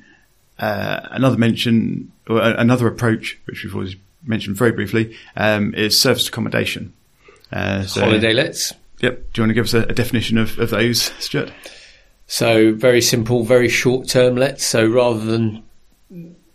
uh, 0.61 1.07
another 1.11 1.37
mention, 1.37 2.11
or 2.29 2.39
a- 2.39 2.55
another 2.57 2.87
approach, 2.87 3.39
which 3.45 3.63
we've 3.63 3.75
already 3.75 3.99
mentioned 4.23 4.55
very 4.55 4.71
briefly, 4.71 5.17
um, 5.35 5.73
is 5.73 5.99
serviced 5.99 6.29
accommodation. 6.29 6.93
Uh, 7.51 7.83
so, 7.83 8.01
Holiday 8.01 8.33
lets. 8.33 8.73
Yep. 8.99 9.33
Do 9.33 9.41
you 9.41 9.43
want 9.43 9.49
to 9.49 9.53
give 9.55 9.65
us 9.65 9.73
a, 9.73 9.81
a 9.81 9.93
definition 9.93 10.37
of, 10.37 10.57
of 10.59 10.69
those, 10.69 11.01
Stuart? 11.19 11.51
So 12.27 12.73
very 12.73 13.01
simple, 13.01 13.43
very 13.43 13.67
short 13.67 14.07
term 14.07 14.37
lets. 14.37 14.63
So 14.63 14.85
rather 14.87 15.19
than 15.19 15.63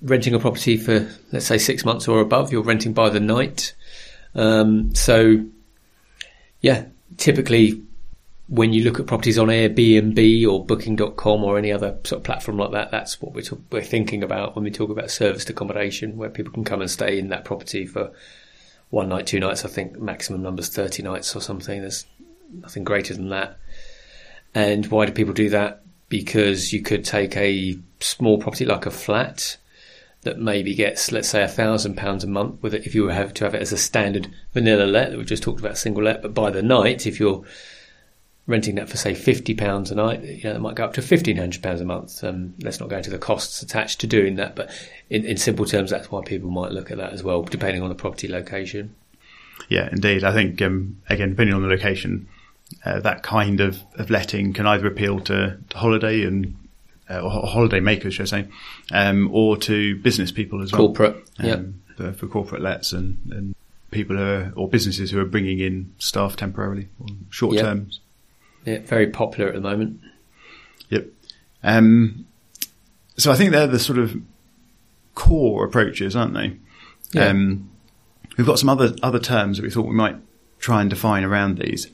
renting 0.01 0.33
a 0.33 0.39
property 0.39 0.79
for 0.79 1.07
let's 1.33 1.45
say 1.45 1.59
six 1.59 1.85
months 1.85 2.09
or 2.09 2.21
above, 2.21 2.51
you're 2.51 2.63
renting 2.63 2.95
by 2.95 3.11
the 3.11 3.21
night. 3.21 3.75
Um, 4.35 4.95
so 4.95 5.45
yeah, 6.63 6.87
typically 7.19 7.83
when 8.49 8.73
you 8.73 8.85
look 8.85 9.01
at 9.01 9.07
properties 9.07 9.39
on 9.39 9.49
Airbnb 9.49 10.47
or 10.49 10.65
Booking.com 10.65 11.43
or 11.43 11.59
any 11.59 11.73
other 11.73 11.99
sort 12.05 12.21
of 12.21 12.25
platform 12.25 12.59
like 12.59 12.71
that, 12.73 12.91
that's 12.91 13.21
what 13.21 13.35
we're, 13.35 13.43
talk- 13.43 13.61
we're 13.71 13.83
thinking 13.83 14.23
about 14.23 14.55
when 14.55 14.65
we 14.65 14.71
talk 14.71 14.91
about 14.91 15.11
serviced 15.11 15.51
accommodation, 15.51 16.17
where 16.17 16.31
people 16.31 16.53
can 16.53 16.65
come 16.65 16.81
and 16.81 16.91
stay 16.91 17.19
in 17.19 17.29
that 17.31 17.45
property 17.45 17.87
for 17.87 18.13
one 18.91 19.09
night, 19.09 19.27
two 19.27 19.41
nights. 19.41 19.65
I 19.65 19.69
think 19.69 19.99
maximum 19.99 20.43
number's 20.43 20.69
thirty 20.69 21.03
nights 21.03 21.35
or 21.35 21.41
something. 21.41 21.81
There's 21.81 22.07
nothing 22.53 22.85
greater 22.85 23.15
than 23.15 23.31
that. 23.31 23.59
And 24.55 24.87
why 24.87 25.07
do 25.07 25.13
people 25.13 25.35
do 25.35 25.51
that? 25.51 25.83
Because 26.09 26.73
you 26.73 26.83
could 26.83 27.05
take 27.05 27.37
a 27.37 27.79
small 27.99 28.39
property 28.39 28.65
like 28.65 28.87
a 28.87 28.93
flat 28.93 29.57
that 30.23 30.39
maybe 30.39 30.75
gets, 30.75 31.11
let's 31.11 31.29
say, 31.29 31.43
a 31.43 31.49
thousand 31.49 31.97
pounds 31.97 32.25
a 32.25 32.29
month 32.29 32.63
with 32.63 32.75
it 32.75 32.87
if 32.87 32.95
you 32.95 33.05
were 33.05 33.13
have 33.13 33.35
to 33.35 33.45
have 33.45 33.55
it 33.55 33.63
as 33.63 33.73
a 33.73 33.79
standard 33.79 34.29
vanilla 34.55 34.85
let 34.85 35.11
that 35.11 35.19
we 35.19 35.25
just 35.25 35.43
talked 35.43 35.61
about 35.61 35.79
single 35.79 36.05
let, 36.05 36.23
but 36.23 36.35
by 36.35 36.51
the 36.51 36.63
night, 36.63 37.07
if 37.07 37.19
you're 37.19 37.45
renting 38.47 38.77
that 38.77 38.89
for 38.89 38.97
say 38.97 39.15
fifty 39.15 39.55
pounds 39.55 39.91
a 39.91 39.95
night, 39.95 40.23
you 40.23 40.45
know, 40.45 40.55
it 40.55 40.61
might 40.61 40.75
go 40.77 40.85
up 40.85 40.95
to 40.95 41.03
fifteen 41.03 41.37
hundred 41.37 41.63
pounds 41.63 41.81
a 41.81 41.85
month. 41.85 42.23
Um, 42.23 42.55
let's 42.61 42.81
not 42.81 42.89
go 42.89 42.97
into 42.97 43.11
the 43.11 43.19
costs 43.19 43.63
attached 43.63 44.01
to 44.01 44.07
doing 44.07 44.37
that, 44.37 44.55
but 44.55 44.71
in, 45.11 45.25
in 45.25 45.37
simple 45.37 45.65
terms, 45.65 45.91
that's 45.91 46.11
why 46.11 46.23
people 46.25 46.51
might 46.51 46.73
look 46.73 46.91
at 46.91 46.99
that 46.99 47.13
as 47.13 47.23
well, 47.23 47.43
depending 47.43 47.83
on 47.83 47.89
the 47.89 47.95
property 47.95 48.29
location. 48.29 48.95
Yeah, 49.69 49.89
indeed. 49.91 50.23
I 50.23 50.33
think 50.33 50.63
um, 50.63 51.01
again, 51.09 51.31
depending 51.31 51.55
on 51.55 51.63
the 51.63 51.69
location, 51.69 52.29
uh, 52.85 53.01
that 53.01 53.23
kind 53.23 53.61
of, 53.61 53.79
of 53.97 54.11
letting 54.11 54.53
can 54.53 54.67
either 54.67 54.87
appeal 54.87 55.19
to, 55.21 55.59
to 55.71 55.79
holiday 55.79 56.23
and 56.23 56.57
uh, 57.11 57.21
or 57.21 57.31
holiday 57.31 57.81
makers, 57.81 58.15
should 58.15 58.33
I 58.33 58.43
say, 58.43 58.49
um, 58.93 59.29
or 59.33 59.57
to 59.57 59.97
business 59.97 60.31
people 60.31 60.63
as 60.63 60.73
well. 60.73 60.89
Corporate, 60.89 61.17
yeah. 61.41 61.55
um, 61.55 61.83
for, 61.97 62.13
for 62.13 62.27
corporate 62.27 62.63
lets 62.63 62.93
and, 62.93 63.19
and 63.31 63.55
people 63.91 64.17
who 64.17 64.23
are, 64.23 64.53
or 64.57 64.69
businesses 64.69 65.11
who 65.11 65.21
are 65.21 65.25
bringing 65.25 65.59
in 65.59 65.95
staff 65.99 66.37
temporarily 66.37 66.89
or 67.01 67.07
short 67.31 67.55
Yeah. 67.55 67.63
terms. 67.63 68.01
Yeah, 68.67 68.81
very 68.81 69.07
popular 69.07 69.49
at 69.49 69.55
the 69.55 69.61
moment. 69.61 70.01
Yep. 70.91 71.07
Um, 71.63 72.27
so 73.17 73.31
I 73.33 73.37
think 73.37 73.53
they're 73.53 73.69
the 73.69 73.79
sort 73.79 73.99
of 73.99 74.21
core 75.15 75.65
approaches, 75.65 76.17
aren't 76.17 76.35
they? 76.35 76.59
Yeah. 77.13 77.29
Um, 77.29 77.71
we've 78.37 78.47
got 78.47 78.59
some 78.59 78.69
other 78.69 78.95
other 79.03 79.21
terms 79.21 79.57
that 79.57 79.63
we 79.63 79.71
thought 79.71 79.87
we 79.87 79.95
might 79.95 80.17
try 80.59 80.81
and 80.81 80.91
define 80.91 81.23
around 81.23 81.59
these. 81.59 81.91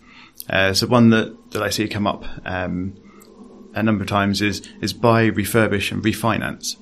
Uh, 0.48 0.72
so 0.72 0.86
one 0.86 1.10
that, 1.10 1.52
that 1.52 1.62
I 1.62 1.68
see 1.68 1.86
come 1.88 2.06
up 2.06 2.24
um, 2.46 2.96
a 3.74 3.82
number 3.82 4.02
of 4.02 4.08
times 4.08 4.40
is 4.40 4.66
is 4.80 4.94
buy, 4.94 5.30
refurbish, 5.30 5.92
and 5.92 6.02
refinance, 6.02 6.76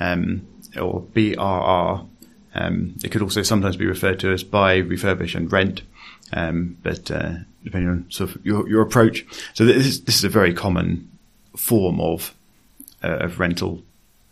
um, 0.00 0.46
or 0.78 1.02
BRR. 1.14 2.08
Um, 2.54 2.96
it 3.02 3.10
could 3.10 3.22
also 3.22 3.42
sometimes 3.42 3.76
be 3.76 3.86
referred 3.86 4.18
to 4.20 4.32
as 4.32 4.42
buy, 4.42 4.82
refurbish, 4.82 5.36
and 5.36 5.50
rent. 5.50 5.82
Um, 6.32 6.76
but 6.82 7.10
uh, 7.10 7.34
depending 7.64 7.90
on 7.90 8.06
sort 8.10 8.34
of 8.34 8.44
your, 8.46 8.68
your 8.68 8.82
approach, 8.82 9.24
so 9.54 9.64
this 9.64 9.86
is, 9.86 10.04
this 10.04 10.16
is 10.16 10.24
a 10.24 10.28
very 10.28 10.52
common 10.54 11.10
form 11.56 12.00
of 12.00 12.34
uh, 13.04 13.18
of 13.20 13.38
rental, 13.40 13.82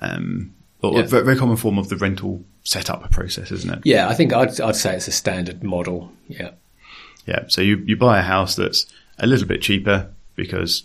um, 0.00 0.54
or 0.82 0.94
Yeah. 0.94 1.00
a 1.04 1.06
very, 1.06 1.36
common 1.36 1.56
form 1.56 1.76
of 1.78 1.88
the 1.88 1.96
rental 1.96 2.44
setup 2.62 3.10
process, 3.10 3.50
isn't 3.50 3.70
it? 3.72 3.80
Yeah, 3.84 4.08
I 4.08 4.14
think 4.14 4.32
I'd, 4.32 4.60
I'd 4.60 4.76
say 4.76 4.94
it's 4.96 5.08
a 5.08 5.12
standard 5.12 5.62
model. 5.64 6.12
Yeah. 6.28 6.50
Yeah. 7.26 7.44
So 7.48 7.60
you, 7.62 7.78
you 7.86 7.96
buy 7.96 8.18
a 8.18 8.22
house 8.22 8.54
that's 8.56 8.86
a 9.18 9.26
little 9.26 9.46
bit 9.48 9.60
cheaper 9.60 10.08
because 10.36 10.84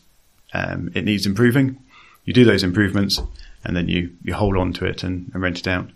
um, 0.54 0.90
it 0.96 1.04
needs 1.06 1.25
improving. 1.25 1.78
You 2.25 2.34
do 2.34 2.44
those 2.44 2.64
improvements, 2.64 3.22
and 3.64 3.75
then 3.78 3.88
you, 3.88 4.16
you 4.24 4.34
hold 4.34 4.58
on 4.58 4.74
to 4.74 4.86
it 4.86 5.04
and, 5.04 5.30
and 5.34 5.42
rent 5.44 5.60
it 5.60 5.68
out. 5.68 5.90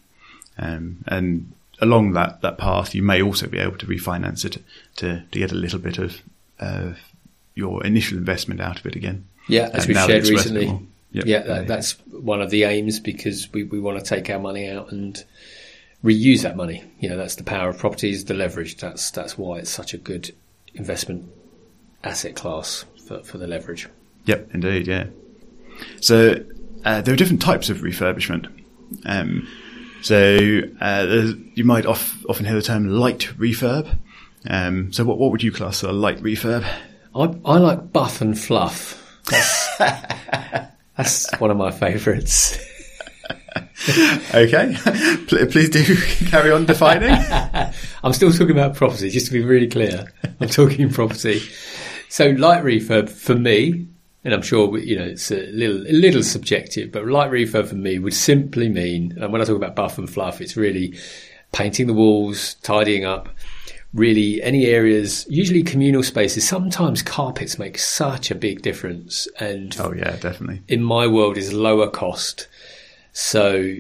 Um, 0.58 1.04
and 1.08 1.52
along 1.82 2.12
that, 2.14 2.42
that 2.42 2.58
path, 2.58 2.94
you 2.94 3.02
may 3.02 3.22
also 3.22 3.48
be 3.48 3.58
able 3.58 3.78
to 3.80 3.86
refinance 3.88 4.46
it 4.46 4.64
to, 4.98 5.24
to 5.32 5.40
get 5.40 5.52
a 5.52 5.56
little 5.56 5.80
bit 5.80 5.98
of 5.98 6.22
uh, 6.60 6.94
your 7.56 7.86
initial 7.86 8.18
investment 8.18 8.62
out 8.62 8.80
of 8.80 8.86
it 8.86 8.96
again. 8.96 9.28
Yeah, 9.48 9.70
as 9.74 9.86
Uh, 9.86 9.88
we've 9.90 9.98
shared 9.98 10.28
recently. 10.28 10.88
Yep. 11.12 11.26
Yeah, 11.26 11.42
that, 11.42 11.68
that's 11.68 11.94
one 12.12 12.42
of 12.42 12.52
the 12.52 12.64
aims 12.64 13.00
because 13.00 13.52
we, 13.52 13.64
we 13.64 13.80
want 13.80 13.98
to 13.98 14.06
take 14.06 14.30
our 14.30 14.40
money 14.40 14.70
out 14.70 14.92
and 14.92 15.24
reuse 16.04 16.44
that 16.44 16.56
money. 16.56 16.84
You 17.00 17.10
know, 17.10 17.18
that's 17.18 17.36
the 17.36 17.44
power 17.44 17.70
of 17.70 17.80
properties, 17.80 18.26
the 18.26 18.36
leverage. 18.36 18.78
That's 18.78 19.10
that's 19.10 19.38
why 19.38 19.58
it's 19.58 19.72
such 19.72 19.94
a 19.94 19.98
good 19.98 20.34
investment 20.76 21.32
asset 22.04 22.36
class 22.36 22.86
for, 23.08 23.24
for 23.24 23.38
the 23.40 23.48
leverage. 23.48 23.88
Yep, 24.26 24.50
indeed, 24.54 24.88
yeah. 24.88 25.08
So 26.00 26.44
uh, 26.86 27.02
there 27.02 27.14
are 27.14 27.18
different 27.18 27.42
types 27.42 27.70
of 27.70 27.80
refurbishment. 27.80 28.48
Um, 29.06 29.48
so 30.02 30.62
uh, 30.80 31.34
you 31.56 31.64
might 31.64 31.86
off, 31.86 32.24
often 32.28 32.46
hear 32.46 32.56
the 32.56 32.62
term 32.62 32.88
light 32.88 33.30
refurb. 33.38 33.98
Um, 34.48 34.94
so 34.94 35.04
what, 35.04 35.18
what 35.18 35.32
would 35.32 35.44
you 35.44 35.52
class 35.52 35.84
as 35.84 35.90
a 35.90 35.94
light 35.94 36.20
refurb? 36.20 36.66
I, 37.16 37.36
I 37.46 37.58
like 37.58 37.92
buff 37.92 38.22
and 38.22 38.38
fluff. 38.40 39.22
That's, 39.30 39.78
that's 40.98 41.40
one 41.40 41.52
of 41.52 41.58
my 41.58 41.72
favourites. 41.72 42.58
Okay, 44.34 44.76
please 45.28 45.70
do 45.70 45.96
carry 46.30 46.52
on 46.52 46.66
defining. 46.66 47.16
I'm 48.04 48.14
still 48.14 48.32
talking 48.32 48.52
about 48.52 48.76
property, 48.76 49.10
just 49.10 49.28
to 49.28 49.32
be 49.32 49.42
really 49.44 49.68
clear. 49.68 50.12
I'm 50.40 50.50
talking 50.50 50.90
property. 50.92 51.42
So 52.10 52.30
light 52.30 52.64
refurb 52.64 53.10
for 53.10 53.36
me, 53.36 53.88
and 54.24 54.34
I'm 54.34 54.42
sure 54.42 54.78
you 54.78 54.98
know 54.98 55.06
it's 55.06 55.32
a 55.32 55.48
little 55.52 55.88
a 55.88 55.94
little 55.94 56.24
subjective, 56.24 56.92
but 56.92 57.06
light 57.08 57.32
refurb 57.32 57.68
for 57.68 57.76
me 57.76 58.00
would 58.00 58.14
simply 58.14 58.70
mean, 58.70 59.18
and 59.20 59.32
when 59.32 59.42
I 59.42 59.46
talk 59.46 59.56
about 59.56 59.76
buff 59.76 59.98
and 59.98 60.10
fluff, 60.10 60.42
it's 60.42 60.58
really 60.58 60.94
painting 61.52 61.88
the 61.88 61.94
walls, 61.94 62.56
tidying 62.56 63.06
up, 63.06 63.30
really 63.94 64.42
any 64.44 64.66
areas, 64.68 65.26
usually 65.30 65.64
communal 65.64 66.04
spaces. 66.04 66.48
Sometimes 66.48 67.02
carpets 67.02 67.58
make 67.58 67.78
such 67.78 68.30
a 68.32 68.36
big 68.36 68.62
difference, 68.62 69.28
and 69.40 69.76
Oh 69.80 69.94
yeah, 69.94 70.16
definitely. 70.18 70.62
in 70.68 70.84
my 70.84 71.08
world 71.08 71.38
is 71.38 71.54
lower 71.54 71.90
cost. 71.90 72.48
So 73.14 73.76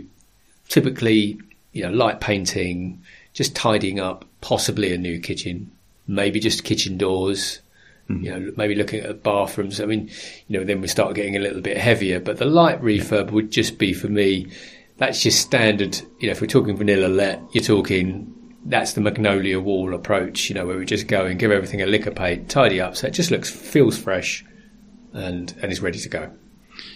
typically, 0.67 1.39
you 1.73 1.83
know, 1.83 1.91
light 1.91 2.19
painting, 2.19 3.01
just 3.33 3.55
tidying 3.55 3.99
up, 3.99 4.25
possibly 4.41 4.93
a 4.93 4.97
new 4.97 5.19
kitchen, 5.19 5.71
maybe 6.07 6.39
just 6.39 6.63
kitchen 6.63 6.97
doors. 6.97 7.59
Mm-hmm. 8.09 8.23
You 8.23 8.31
know, 8.31 8.51
maybe 8.57 8.73
looking 8.73 9.01
at 9.01 9.21
bathrooms. 9.21 9.79
I 9.79 9.85
mean, 9.85 10.09
you 10.47 10.57
know, 10.57 10.65
then 10.65 10.81
we 10.81 10.87
start 10.87 11.13
getting 11.13 11.35
a 11.35 11.39
little 11.39 11.61
bit 11.61 11.77
heavier. 11.77 12.19
But 12.19 12.37
the 12.37 12.45
light 12.45 12.81
refurb 12.81 13.29
would 13.29 13.51
just 13.51 13.77
be 13.77 13.93
for 13.93 14.07
me. 14.07 14.47
That's 14.97 15.21
just 15.21 15.39
standard. 15.39 16.01
You 16.19 16.25
know, 16.27 16.31
if 16.31 16.41
we're 16.41 16.47
talking 16.47 16.75
vanilla 16.75 17.07
let, 17.07 17.39
you're 17.53 17.63
talking. 17.63 18.33
That's 18.65 18.93
the 18.93 19.01
magnolia 19.01 19.59
wall 19.59 19.93
approach. 19.93 20.49
You 20.49 20.55
know, 20.55 20.65
where 20.65 20.77
we 20.77 20.85
just 20.85 21.07
go 21.07 21.25
and 21.25 21.39
give 21.39 21.51
everything 21.51 21.81
a 21.81 21.85
lick 21.85 22.05
of 22.05 22.15
paint, 22.15 22.49
tidy 22.49 22.81
up, 22.81 22.95
so 22.95 23.07
it 23.07 23.11
just 23.11 23.31
looks 23.31 23.49
feels 23.49 23.97
fresh, 23.97 24.45
and 25.13 25.53
and 25.61 25.71
is 25.71 25.81
ready 25.81 25.99
to 25.99 26.09
go. 26.09 26.31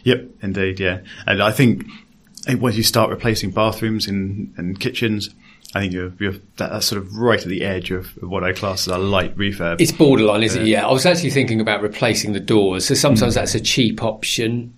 Yep, 0.03 0.29
indeed, 0.41 0.79
yeah. 0.79 1.01
And 1.25 1.41
I 1.41 1.51
think 1.51 1.85
eh, 2.47 2.55
once 2.55 2.75
you 2.75 2.83
start 2.83 3.09
replacing 3.09 3.51
bathrooms 3.51 4.07
and, 4.07 4.53
and 4.57 4.79
kitchens, 4.79 5.29
I 5.75 5.81
think 5.81 5.93
you're, 5.93 6.13
you're 6.19 6.33
that, 6.57 6.71
that's 6.71 6.85
sort 6.85 7.01
of 7.01 7.15
right 7.15 7.41
at 7.41 7.47
the 7.47 7.63
edge 7.63 7.91
of, 7.91 8.17
of 8.21 8.29
what 8.29 8.43
I 8.43 8.53
class 8.53 8.87
as 8.87 8.93
a 8.93 8.97
light 8.97 9.35
refurb. 9.37 9.81
It's 9.81 9.91
borderline, 9.91 10.43
isn't 10.43 10.61
it? 10.61 10.67
Yeah. 10.67 10.87
I 10.87 10.91
was 10.91 11.05
actually 11.05 11.31
thinking 11.31 11.61
about 11.61 11.81
replacing 11.81 12.33
the 12.33 12.39
doors. 12.39 12.85
So 12.85 12.93
sometimes 12.93 13.35
that's 13.35 13.55
a 13.55 13.59
cheap 13.59 14.03
option. 14.03 14.77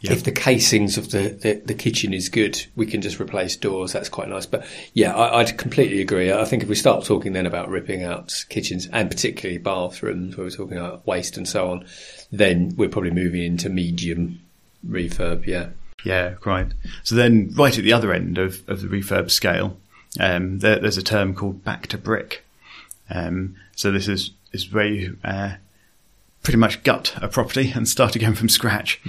Yeah. 0.00 0.12
If 0.12 0.24
the 0.24 0.32
casings 0.32 0.96
of 0.96 1.10
the, 1.10 1.28
the, 1.28 1.62
the 1.64 1.74
kitchen 1.74 2.14
is 2.14 2.30
good, 2.30 2.64
we 2.74 2.86
can 2.86 3.02
just 3.02 3.20
replace 3.20 3.54
doors. 3.54 3.92
That's 3.92 4.08
quite 4.08 4.28
nice. 4.28 4.46
But 4.46 4.66
yeah, 4.94 5.14
I, 5.14 5.40
I'd 5.40 5.58
completely 5.58 6.00
agree. 6.00 6.32
I 6.32 6.46
think 6.46 6.62
if 6.62 6.70
we 6.70 6.74
start 6.74 7.04
talking 7.04 7.34
then 7.34 7.44
about 7.44 7.68
ripping 7.68 8.02
out 8.02 8.44
kitchens 8.48 8.88
and 8.92 9.10
particularly 9.10 9.58
bathrooms, 9.58 10.36
where 10.36 10.46
we're 10.46 10.50
talking 10.50 10.78
about 10.78 11.06
waste 11.06 11.36
and 11.36 11.46
so 11.46 11.70
on, 11.70 11.86
then 12.32 12.74
we're 12.76 12.88
probably 12.88 13.10
moving 13.10 13.42
into 13.42 13.68
medium 13.68 14.40
refurb. 14.88 15.46
Yeah. 15.46 15.68
Yeah, 16.02 16.36
right. 16.46 16.72
So 17.02 17.14
then, 17.14 17.52
right 17.54 17.76
at 17.76 17.84
the 17.84 17.92
other 17.92 18.12
end 18.12 18.38
of, 18.38 18.66
of 18.68 18.80
the 18.80 18.88
refurb 18.88 19.30
scale, 19.30 19.76
um, 20.18 20.60
there, 20.60 20.78
there's 20.78 20.96
a 20.96 21.02
term 21.02 21.34
called 21.34 21.62
back 21.62 21.88
to 21.88 21.98
brick. 21.98 22.44
Um, 23.10 23.56
so 23.76 23.90
this 23.90 24.08
is 24.08 24.30
is 24.52 24.72
where 24.72 24.86
you 24.86 25.18
uh, 25.22 25.56
pretty 26.42 26.58
much 26.58 26.82
gut 26.82 27.14
a 27.20 27.28
property 27.28 27.72
and 27.74 27.86
start 27.88 28.16
again 28.16 28.34
from 28.34 28.48
scratch. 28.48 29.00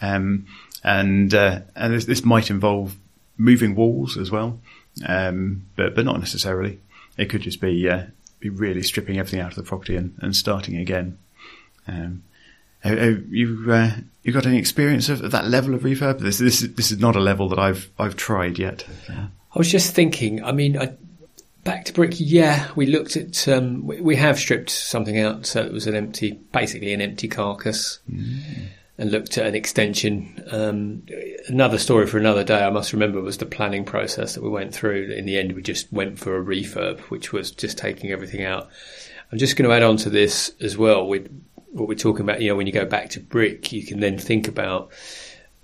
Um, 0.00 0.46
and 0.84 1.34
uh, 1.34 1.60
and 1.74 1.94
this, 1.94 2.04
this 2.04 2.24
might 2.24 2.50
involve 2.50 2.96
moving 3.36 3.74
walls 3.74 4.16
as 4.16 4.30
well, 4.30 4.60
um, 5.06 5.66
but 5.76 5.94
but 5.94 6.04
not 6.04 6.18
necessarily. 6.18 6.80
It 7.16 7.26
could 7.30 7.42
just 7.42 7.60
be 7.60 7.88
uh, 7.88 8.06
be 8.40 8.50
really 8.50 8.82
stripping 8.82 9.18
everything 9.18 9.40
out 9.40 9.50
of 9.50 9.56
the 9.56 9.62
property 9.62 9.96
and, 9.96 10.14
and 10.20 10.36
starting 10.36 10.76
again. 10.76 11.18
Um, 11.88 12.22
have, 12.80 12.98
have 12.98 13.32
you 13.32 13.66
uh, 13.68 13.90
you 14.22 14.32
got 14.32 14.46
any 14.46 14.58
experience 14.58 15.08
of, 15.08 15.22
of 15.22 15.32
that 15.32 15.46
level 15.46 15.74
of 15.74 15.82
refurb? 15.82 16.20
This 16.20 16.38
this 16.38 16.62
is, 16.62 16.74
this 16.74 16.92
is 16.92 16.98
not 16.98 17.16
a 17.16 17.20
level 17.20 17.48
that 17.48 17.58
I've 17.58 17.90
I've 17.98 18.16
tried 18.16 18.58
yet. 18.58 18.84
I 19.08 19.58
was 19.58 19.70
just 19.70 19.94
thinking. 19.94 20.44
I 20.44 20.52
mean, 20.52 20.76
I, 20.76 20.92
back 21.64 21.86
to 21.86 21.92
brick. 21.92 22.14
Yeah, 22.16 22.68
we 22.76 22.86
looked 22.86 23.16
at. 23.16 23.48
Um, 23.48 23.86
we, 23.86 24.00
we 24.00 24.16
have 24.16 24.38
stripped 24.38 24.70
something 24.70 25.18
out, 25.18 25.46
so 25.46 25.62
it 25.62 25.72
was 25.72 25.86
an 25.86 25.96
empty, 25.96 26.32
basically 26.52 26.92
an 26.92 27.00
empty 27.00 27.28
carcass, 27.28 28.00
and 28.98 29.10
looked 29.10 29.36
at 29.36 29.46
an 29.46 29.54
extension. 29.54 30.42
Um, 30.50 31.02
another 31.48 31.78
story 31.78 32.06
for 32.06 32.18
another 32.18 32.44
day. 32.44 32.62
I 32.62 32.70
must 32.70 32.92
remember 32.92 33.20
was 33.20 33.38
the 33.38 33.46
planning 33.46 33.84
process 33.84 34.34
that 34.34 34.42
we 34.42 34.48
went 34.48 34.74
through. 34.74 35.12
In 35.12 35.26
the 35.26 35.38
end, 35.38 35.52
we 35.52 35.62
just 35.62 35.92
went 35.92 36.18
for 36.18 36.36
a 36.36 36.44
refurb, 36.44 37.00
which 37.00 37.32
was 37.32 37.50
just 37.50 37.76
taking 37.76 38.10
everything 38.10 38.42
out. 38.42 38.68
I'm 39.30 39.38
just 39.38 39.56
going 39.56 39.68
to 39.68 39.74
add 39.74 39.82
on 39.82 39.96
to 39.98 40.10
this 40.10 40.52
as 40.60 40.78
well. 40.78 41.06
With 41.06 41.28
what 41.72 41.88
we're 41.88 41.94
talking 41.94 42.22
about, 42.22 42.40
you 42.40 42.48
know, 42.48 42.56
when 42.56 42.66
you 42.66 42.72
go 42.72 42.86
back 42.86 43.10
to 43.10 43.20
brick, 43.20 43.72
you 43.72 43.84
can 43.84 44.00
then 44.00 44.18
think 44.18 44.48
about 44.48 44.90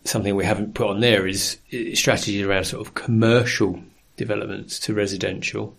something 0.05 0.35
we 0.35 0.45
haven't 0.45 0.75
put 0.75 0.89
on 0.89 1.01
there 1.01 1.27
is 1.27 1.59
strategies 1.95 2.42
around 2.42 2.64
sort 2.64 2.87
of 2.87 2.95
commercial 2.95 3.81
developments 4.16 4.79
to 4.81 4.95
residential. 4.95 5.77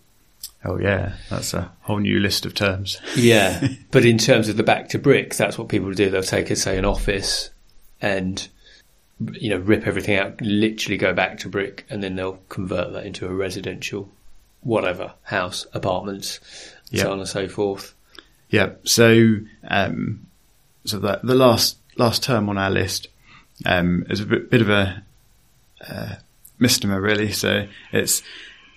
Oh 0.66 0.80
yeah, 0.80 1.14
that's 1.30 1.54
a 1.54 1.72
whole 1.82 2.00
new 2.00 2.20
list 2.20 2.46
of 2.46 2.54
terms. 2.54 3.00
Yeah, 3.16 3.68
but 3.92 4.06
in 4.06 4.18
terms 4.18 4.50
of 4.50 4.58
the 4.58 4.64
back 4.64 4.90
to 4.90 5.00
brick, 5.00 5.36
that's 5.36 5.58
what 5.58 5.68
people 5.70 5.92
do. 5.94 6.10
They'll 6.10 6.24
take, 6.24 6.50
a, 6.52 6.56
say, 6.56 6.78
an 6.78 6.86
office 6.86 7.50
and 8.02 8.48
you 9.34 9.50
know 9.50 9.58
rip 9.58 9.86
everything 9.88 10.18
out, 10.18 10.40
literally 10.42 10.98
go 10.98 11.14
back 11.14 11.40
to 11.40 11.50
brick, 11.50 11.86
and 11.90 12.02
then 12.04 12.16
they'll 12.16 12.40
convert 12.50 12.94
that 12.94 13.06
into 13.06 13.28
a 13.28 13.34
residential, 13.34 14.10
whatever 14.62 15.14
house, 15.24 15.66
apartments, 15.74 16.40
Yeah. 16.92 17.04
so 17.04 17.12
on 17.12 17.20
and 17.20 17.28
so 17.28 17.48
forth. 17.48 17.94
Yeah. 18.50 18.72
So 18.84 19.36
um, 19.68 20.28
so 20.86 21.00
that 21.00 21.24
the 21.26 21.36
last 21.36 21.78
last 21.98 22.24
term 22.24 22.50
on 22.50 22.58
our 22.58 22.72
list 22.72 23.08
um, 23.66 24.06
is 24.10 24.20
a 24.22 24.26
bit, 24.26 24.50
bit 24.50 24.62
of 24.62 24.70
a 24.70 25.04
uh, 25.88 26.16
misnomer, 26.60 27.00
really. 27.02 27.32
So 27.32 27.68
it's 27.92 28.22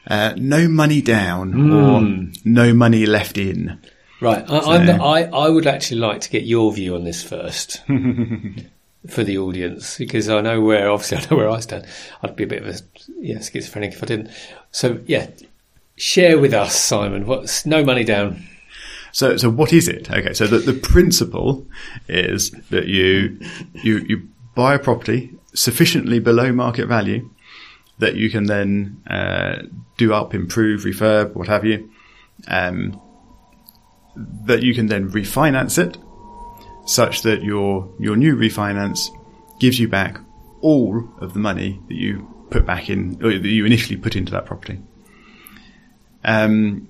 uh, 0.06 0.34
no 0.36 0.68
money 0.68 1.02
down 1.02 1.70
or 1.70 2.28
no 2.44 2.74
money 2.74 3.06
left 3.06 3.38
in. 3.38 3.78
Right. 4.20 4.44
I, 4.48 4.58
I'm, 4.58 5.02
I, 5.02 5.24
I 5.24 5.48
would 5.48 5.66
actually 5.66 6.00
like 6.00 6.20
to 6.22 6.30
get 6.30 6.44
your 6.44 6.72
view 6.72 6.94
on 6.94 7.04
this 7.04 7.22
first 7.22 7.82
for 9.08 9.24
the 9.24 9.38
audience 9.38 9.98
because 9.98 10.28
I 10.28 10.40
know 10.40 10.60
where, 10.60 10.90
obviously, 10.90 11.18
I 11.18 11.30
know 11.30 11.36
where 11.36 11.50
I 11.50 11.60
stand. 11.60 11.86
I'd 12.22 12.36
be 12.36 12.44
a 12.44 12.46
bit 12.46 12.62
of 12.62 12.74
a 12.74 12.78
yeah, 13.18 13.40
schizophrenic 13.40 13.92
if 13.92 14.02
I 14.02 14.06
didn't. 14.06 14.30
So, 14.70 15.00
yeah, 15.06 15.28
share 15.96 16.38
with 16.38 16.54
us, 16.54 16.80
Simon. 16.80 17.26
What's 17.26 17.66
no 17.66 17.84
money 17.84 18.04
down? 18.04 18.42
So, 19.12 19.36
so 19.36 19.50
what 19.50 19.72
is 19.72 19.88
it? 19.88 20.10
Okay, 20.10 20.34
so 20.34 20.46
the, 20.46 20.58
the 20.58 20.74
principle 20.74 21.66
is 22.08 22.50
that 22.70 22.86
you 22.86 23.40
you 23.72 23.98
you 23.98 24.28
buy 24.54 24.74
a 24.74 24.78
property 24.78 25.34
sufficiently 25.54 26.18
below 26.18 26.52
market 26.52 26.86
value 26.86 27.30
that 27.98 28.16
you 28.16 28.30
can 28.30 28.44
then 28.44 29.02
uh, 29.08 29.62
do 29.96 30.12
up, 30.12 30.34
improve, 30.34 30.82
refurb, 30.82 31.34
what 31.34 31.48
have 31.48 31.64
you. 31.64 31.90
Um, 32.48 33.00
that 34.44 34.62
you 34.62 34.74
can 34.74 34.86
then 34.86 35.10
refinance 35.10 35.78
it, 35.78 35.96
such 36.86 37.22
that 37.22 37.42
your 37.42 37.92
your 37.98 38.16
new 38.16 38.36
refinance 38.36 39.08
gives 39.58 39.78
you 39.78 39.88
back 39.88 40.18
all 40.60 41.08
of 41.20 41.32
the 41.34 41.38
money 41.38 41.80
that 41.88 41.94
you 41.94 42.26
put 42.50 42.64
back 42.64 42.88
in, 42.88 43.18
or 43.22 43.30
that 43.30 43.48
you 43.48 43.64
initially 43.64 43.96
put 43.96 44.16
into 44.16 44.32
that 44.32 44.46
property. 44.46 44.80
Um, 46.24 46.88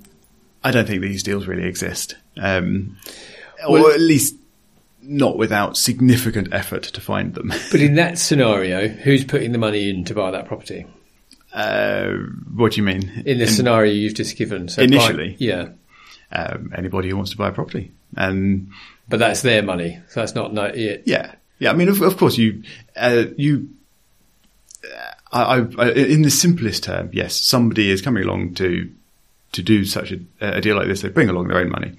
I 0.63 0.71
don't 0.71 0.87
think 0.87 1.03
these 1.03 1.23
deals 1.23 1.47
really 1.47 1.65
exist, 1.65 2.17
um, 2.37 2.97
Well- 3.69 3.87
or 3.87 3.93
at 3.93 4.01
least 4.01 4.37
not 5.03 5.39
without 5.39 5.77
significant 5.77 6.49
effort 6.53 6.83
to 6.83 7.01
find 7.01 7.35
them. 7.35 7.53
But 7.71 7.81
in 7.81 7.95
that 7.97 8.19
scenario, 8.19 8.89
who's 8.89 9.25
putting 9.25 9.53
the 9.53 9.59
money 9.59 9.89
in 9.89 10.05
to 10.07 10.15
buy 10.15 10.33
that 10.33 10.47
property? 10.47 10.87
Uh, 11.57 12.13
what 12.55 12.73
do 12.73 12.77
you 12.77 12.83
mean? 12.83 13.23
In 13.25 13.39
the 13.39 13.47
scenario 13.47 13.91
you've 13.93 14.15
just 14.15 14.37
given. 14.37 14.69
So 14.69 14.83
Initially? 14.83 15.31
buy- 15.31 15.37
yeah. 15.39 15.69
um, 16.31 16.71
anybody 16.77 17.09
who 17.09 17.17
wants 17.17 17.31
to 17.31 17.39
buy 17.39 17.49
a 17.49 17.53
property, 17.53 17.93
and 18.15 18.69
But 19.09 19.21
that's 19.21 19.41
their 19.41 19.63
money. 19.63 19.99
So 20.09 20.21
that's 20.21 20.35
not, 20.35 20.53
no, 20.53 20.71
yeah. 20.75 20.99
yeah, 21.07 21.35
yeah. 21.59 21.71
I 21.71 21.73
mean, 21.73 21.89
of, 21.89 22.03
of 22.03 22.19
course, 22.19 22.37
you 22.37 22.63
uh, 22.95 23.25
you. 23.39 23.71
I, 25.33 25.43
I, 25.43 25.67
I, 25.79 25.91
in 25.93 26.23
the 26.23 26.31
simplest 26.31 26.85
term, 26.85 27.09
yes, 27.13 27.35
somebody 27.35 27.91
is 27.91 28.03
coming 28.03 28.23
along 28.25 28.55
to 28.57 28.93
to 29.53 29.63
do 29.63 29.85
such 29.87 30.13
a, 30.13 30.21
a 30.41 30.61
deal 30.61 30.77
like 30.77 30.89
this. 30.89 31.01
They 31.01 31.09
bring 31.09 31.31
along 31.31 31.49
their 31.49 31.59
own 31.59 31.71
money, 31.71 31.95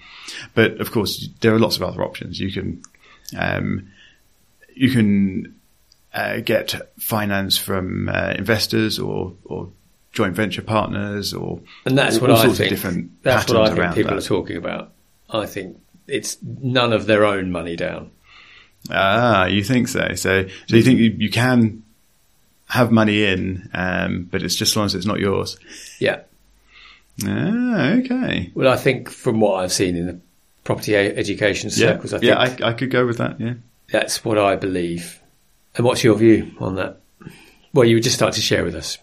but 0.53 0.79
of 0.79 0.91
course, 0.91 1.29
there 1.41 1.53
are 1.55 1.59
lots 1.59 1.77
of 1.77 1.81
other 1.83 2.03
options. 2.03 2.39
You 2.39 2.51
can 2.51 2.83
um, 3.35 3.89
you 4.75 4.91
can 4.91 5.55
uh, 6.17 6.39
get 6.41 6.75
finance 6.99 7.57
from 7.57 8.09
uh, 8.09 8.33
investors 8.37 8.99
or 8.99 9.33
or 9.45 9.69
joint 10.13 10.35
venture 10.35 10.63
partners 10.63 11.33
or 11.33 11.59
And 11.85 11.97
that's 11.97 12.15
all- 12.15 12.21
what 12.21 12.31
all 12.31 12.37
I 12.37 12.43
sorts 12.45 12.57
think. 12.57 12.71
of 12.71 12.77
different 12.77 13.23
that's 13.23 13.47
what 13.51 13.61
I 13.61 13.75
think 13.75 13.95
people 13.95 14.11
that. 14.15 14.23
are 14.25 14.27
talking 14.27 14.57
about. 14.57 14.91
I 15.29 15.45
think 15.45 15.77
it's 16.07 16.37
none 16.43 16.91
of 16.93 17.05
their 17.05 17.23
own 17.25 17.51
money 17.51 17.75
down. 17.75 18.09
Ah, 18.89 19.45
you 19.45 19.63
think 19.63 19.87
so? 19.89 20.13
So, 20.15 20.47
so 20.67 20.75
you 20.75 20.81
think 20.83 20.99
you, 20.99 21.15
you 21.17 21.29
can 21.29 21.83
have 22.69 22.91
money 22.91 23.23
in, 23.25 23.69
um, 23.73 24.27
but 24.31 24.41
it's 24.43 24.55
just 24.55 24.71
as 24.71 24.77
long 24.77 24.85
as 24.87 24.95
it's 24.95 25.05
not 25.05 25.19
yours. 25.19 25.57
Yeah. 25.99 26.21
Ah, 27.25 27.91
okay. 27.99 28.51
Well, 28.55 28.71
I 28.71 28.77
think 28.77 29.09
from 29.09 29.39
what 29.39 29.55
I've 29.63 29.73
seen 29.73 29.95
in 29.95 30.05
the 30.07 30.19
property 30.63 30.95
education 30.95 31.69
Yeah, 31.73 31.75
circles, 31.93 32.13
I 32.13 32.19
think 32.19 32.29
yeah, 32.29 32.65
I, 32.65 32.69
I 32.69 32.73
could 32.73 32.91
go 32.91 33.05
with 33.05 33.17
that. 33.17 33.39
Yeah. 33.39 33.55
that's 33.91 34.23
what 34.23 34.37
I 34.37 34.55
believe. 34.55 35.19
And 35.77 35.85
what's 35.85 36.03
your 36.03 36.15
view 36.15 36.51
on 36.59 36.75
that? 36.75 36.99
Well, 37.71 37.85
you 37.85 37.95
would 37.95 38.03
just 38.03 38.15
start 38.15 38.33
to 38.33 38.41
share 38.41 38.63
with 38.63 38.75
us. 38.75 38.97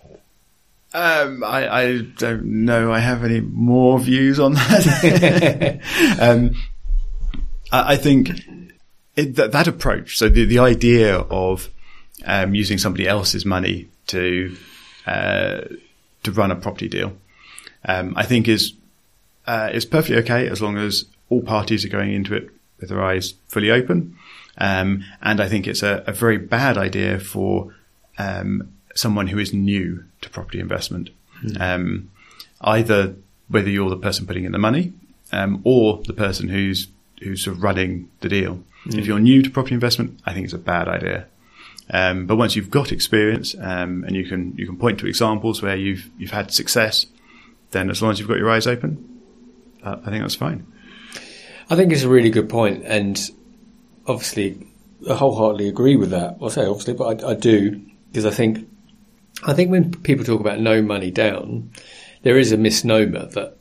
Um, 0.93 1.43
I, 1.43 1.69
I 1.69 1.99
don't 2.03 2.45
know. 2.45 2.93
I 2.93 2.99
have 2.99 3.25
any 3.25 3.41
more 3.41 3.99
views 3.99 4.39
on 4.39 4.55
that. 4.55 5.81
um, 6.21 6.55
I, 7.73 7.95
I 7.95 7.97
think 7.97 8.31
it, 9.17 9.37
that, 9.37 9.53
that 9.53 9.69
approach. 9.69 10.19
So 10.19 10.29
the 10.29 10.45
the 10.45 10.59
idea 10.59 11.17
of 11.17 11.71
um, 12.25 12.55
using 12.55 12.79
somebody 12.79 13.09
else's 13.09 13.45
money 13.45 13.89
to 14.09 14.57
uh, 15.07 15.63
to 16.23 16.33
run 16.33 16.51
a 16.51 16.57
property 16.57 16.89
deal, 16.89 17.17
um, 17.85 18.15
I 18.17 18.25
think 18.25 18.49
is 18.49 18.75
uh, 19.47 19.71
it's 19.73 19.85
perfectly 19.85 20.17
okay 20.19 20.49
as 20.49 20.63
long 20.63 20.79
as 20.79 21.05
all 21.29 21.43
parties 21.43 21.85
are 21.85 21.89
going 21.89 22.13
into 22.13 22.35
it 22.35 22.51
with 22.81 22.89
their 22.89 23.03
eyes 23.03 23.35
fully 23.49 23.71
open. 23.71 24.17
Um, 24.59 25.05
and 25.21 25.41
I 25.41 25.49
think 25.49 25.67
it's 25.67 25.83
a, 25.83 26.05
a 26.07 26.13
very 26.13 26.39
bad 26.39 26.79
idea 26.79 27.19
for 27.19 27.75
um, 28.19 28.73
someone 28.95 29.27
who 29.27 29.39
is 29.39 29.53
new 29.53 30.05
to 30.21 30.31
property 30.31 30.61
investment. 30.61 31.11
Um, 31.59 32.11
either 32.61 33.17
whether 33.49 33.69
you're 33.69 33.91
the 33.91 33.97
person 33.97 34.27
putting 34.27 34.45
in 34.45 34.53
the 34.53 34.59
money 34.59 34.93
um, 35.33 35.61
or 35.65 36.01
the 36.07 36.13
person 36.13 36.49
who's 36.49 36.89
who's 37.21 37.45
sort 37.45 37.57
of 37.57 37.63
running 37.63 38.11
the 38.21 38.29
deal. 38.29 38.63
If 38.87 39.07
you're 39.07 39.19
new 39.19 39.43
to 39.43 39.51
property 39.51 39.75
investment, 39.75 40.21
I 40.27 40.35
think 40.35 40.45
it's 40.45 40.53
a 40.53 40.59
bad 40.59 40.89
idea. 40.89 41.27
Um, 41.91 42.27
but 42.27 42.37
once 42.37 42.55
you've 42.55 42.71
got 42.71 42.93
experience 42.93 43.55
um, 43.59 44.05
and 44.05 44.15
you 44.15 44.27
can 44.27 44.55
you 44.57 44.67
can 44.67 44.77
point 44.77 44.99
to 45.01 45.07
examples 45.07 45.63
where 45.63 45.77
you've 45.77 46.11
you've 46.19 46.31
had 46.31 46.53
success, 46.53 47.07
then 47.71 47.91
as 47.91 48.03
long 48.03 48.11
as 48.13 48.19
you've 48.19 48.29
got 48.29 48.39
your 48.39 48.51
eyes 48.51 48.67
open, 48.67 49.23
uh, 49.83 49.97
I 50.05 50.11
think 50.11 50.23
that's 50.23 50.35
fine. 50.35 50.67
I 51.71 51.77
think 51.77 51.93
it's 51.93 52.03
a 52.03 52.09
really 52.09 52.31
good 52.31 52.49
point, 52.49 52.85
and 52.85 53.19
obviously, 54.07 54.67
wholeheartedly 55.09 55.69
agree 55.69 55.97
with 55.97 56.11
that. 56.11 56.37
I 56.43 56.49
say 56.49 56.67
obviously, 56.67 56.95
but 56.95 57.25
I, 57.25 57.31
I 57.31 57.35
do 57.35 57.81
because 58.15 58.27
I 58.27 58.31
think, 58.31 58.69
I 59.45 59.55
think 59.55 59.71
when 59.71 59.91
people 59.91 60.25
talk 60.25 60.41
about 60.41 60.61
no 60.61 60.81
money 60.81 61.11
down, 61.11 61.73
there 62.23 62.39
is 62.39 62.53
a 62.53 62.57
misnomer 62.57 63.27
that 63.27 63.57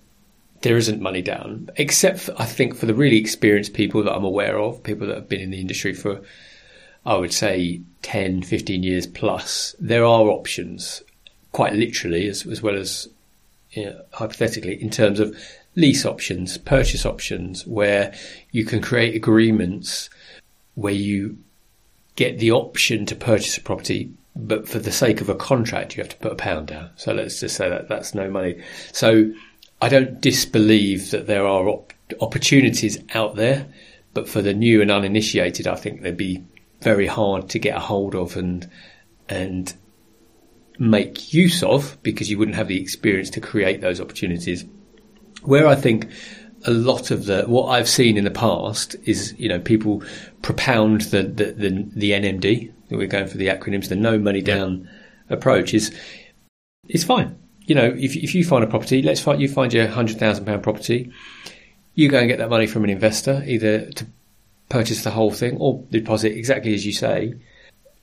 there 0.61 0.77
isn't 0.77 1.01
money 1.01 1.21
down, 1.21 1.69
except 1.75 2.19
for, 2.19 2.35
I 2.39 2.45
think 2.45 2.75
for 2.75 2.85
the 2.85 2.93
really 2.93 3.17
experienced 3.17 3.73
people 3.73 4.03
that 4.03 4.13
I'm 4.13 4.23
aware 4.23 4.59
of, 4.59 4.83
people 4.83 5.07
that 5.07 5.15
have 5.15 5.27
been 5.27 5.41
in 5.41 5.49
the 5.49 5.59
industry 5.59 5.93
for, 5.93 6.21
I 7.03 7.15
would 7.15 7.33
say 7.33 7.81
10, 8.03 8.43
15 8.43 8.83
years 8.83 9.07
plus, 9.07 9.75
there 9.79 10.05
are 10.05 10.27
options, 10.29 11.01
quite 11.51 11.73
literally, 11.73 12.27
as, 12.27 12.45
as 12.45 12.61
well 12.61 12.75
as 12.75 13.09
you 13.71 13.87
know, 13.87 14.01
hypothetically, 14.13 14.81
in 14.81 14.91
terms 14.91 15.19
of 15.19 15.35
lease 15.75 16.05
options, 16.05 16.57
purchase 16.59 17.05
options, 17.05 17.65
where 17.65 18.13
you 18.51 18.65
can 18.65 18.81
create 18.81 19.15
agreements 19.15 20.11
where 20.75 20.93
you 20.93 21.37
get 22.15 22.39
the 22.39 22.51
option 22.51 23.05
to 23.07 23.15
purchase 23.15 23.57
a 23.57 23.61
property, 23.61 24.11
but 24.35 24.67
for 24.67 24.79
the 24.79 24.91
sake 24.91 25.21
of 25.21 25.29
a 25.29 25.35
contract, 25.35 25.95
you 25.95 26.03
have 26.03 26.11
to 26.11 26.17
put 26.17 26.31
a 26.31 26.35
pound 26.35 26.67
down. 26.67 26.89
So 26.95 27.13
let's 27.13 27.39
just 27.39 27.55
say 27.55 27.69
that 27.69 27.87
that's 27.87 28.13
no 28.13 28.29
money. 28.29 28.61
So 28.91 29.31
I 29.81 29.89
don't 29.89 30.21
disbelieve 30.21 31.11
that 31.11 31.27
there 31.27 31.45
are 31.45 31.67
op- 31.67 31.93
opportunities 32.21 32.97
out 33.13 33.35
there, 33.35 33.67
but 34.13 34.29
for 34.29 34.41
the 34.41 34.53
new 34.53 34.81
and 34.81 34.91
uninitiated, 34.91 35.67
I 35.67 35.75
think 35.75 36.01
they'd 36.01 36.17
be 36.17 36.43
very 36.81 37.07
hard 37.07 37.49
to 37.49 37.59
get 37.59 37.77
a 37.77 37.79
hold 37.79 38.15
of 38.15 38.35
and 38.35 38.69
and 39.29 39.73
make 40.79 41.33
use 41.33 41.63
of 41.63 41.97
because 42.03 42.29
you 42.29 42.37
wouldn't 42.37 42.57
have 42.57 42.67
the 42.67 42.81
experience 42.81 43.29
to 43.31 43.39
create 43.39 43.81
those 43.81 44.01
opportunities. 44.01 44.65
Where 45.43 45.67
I 45.67 45.75
think 45.75 46.09
a 46.65 46.71
lot 46.71 47.11
of 47.11 47.25
the 47.25 47.43
what 47.43 47.67
I've 47.67 47.89
seen 47.89 48.17
in 48.17 48.23
the 48.23 48.31
past 48.31 48.95
is 49.05 49.35
you 49.37 49.49
know 49.49 49.59
people 49.59 50.03
propound 50.41 51.01
the 51.01 51.23
the 51.23 51.51
the, 51.51 51.87
the 51.95 52.11
NMD. 52.11 52.71
We're 52.89 53.07
going 53.07 53.27
for 53.27 53.37
the 53.37 53.47
acronyms. 53.47 53.89
The 53.89 53.95
no 53.95 54.17
money 54.19 54.41
down 54.41 54.87
approach 55.29 55.73
is 55.73 55.93
it's 56.87 57.03
fine. 57.03 57.37
You 57.65 57.75
know, 57.75 57.95
if 57.97 58.15
if 58.15 58.35
you 58.35 58.43
find 58.43 58.63
a 58.63 58.67
property, 58.67 59.01
let's 59.01 59.21
find 59.21 59.41
you 59.41 59.47
find 59.47 59.73
your 59.73 59.87
hundred 59.87 60.19
thousand 60.19 60.45
pound 60.45 60.63
property, 60.63 61.11
you 61.95 62.09
go 62.09 62.19
and 62.19 62.27
get 62.27 62.39
that 62.39 62.49
money 62.49 62.67
from 62.67 62.83
an 62.83 62.89
investor, 62.89 63.43
either 63.45 63.89
to 63.91 64.05
purchase 64.69 65.03
the 65.03 65.11
whole 65.11 65.31
thing 65.31 65.57
or 65.57 65.83
deposit 65.91 66.33
exactly 66.33 66.73
as 66.73 66.85
you 66.85 66.93
say. 66.93 67.33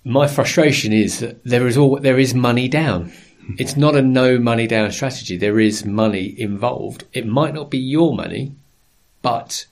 My 0.04 0.26
frustration 0.28 0.92
is 0.92 1.20
that 1.20 1.44
there 1.44 1.66
is 1.66 1.76
all 1.76 1.98
there 1.98 2.18
is 2.18 2.34
money 2.34 2.68
down. 2.68 3.12
It's 3.58 3.76
not 3.76 3.96
a 3.96 4.02
no 4.02 4.38
money 4.38 4.66
down 4.66 4.92
strategy. 4.92 5.36
There 5.36 5.60
is 5.60 5.84
money 5.84 6.34
involved. 6.38 7.04
It 7.12 7.26
might 7.26 7.54
not 7.54 7.70
be 7.70 7.78
your 7.78 8.14
money, 8.14 8.52
but 9.22 9.66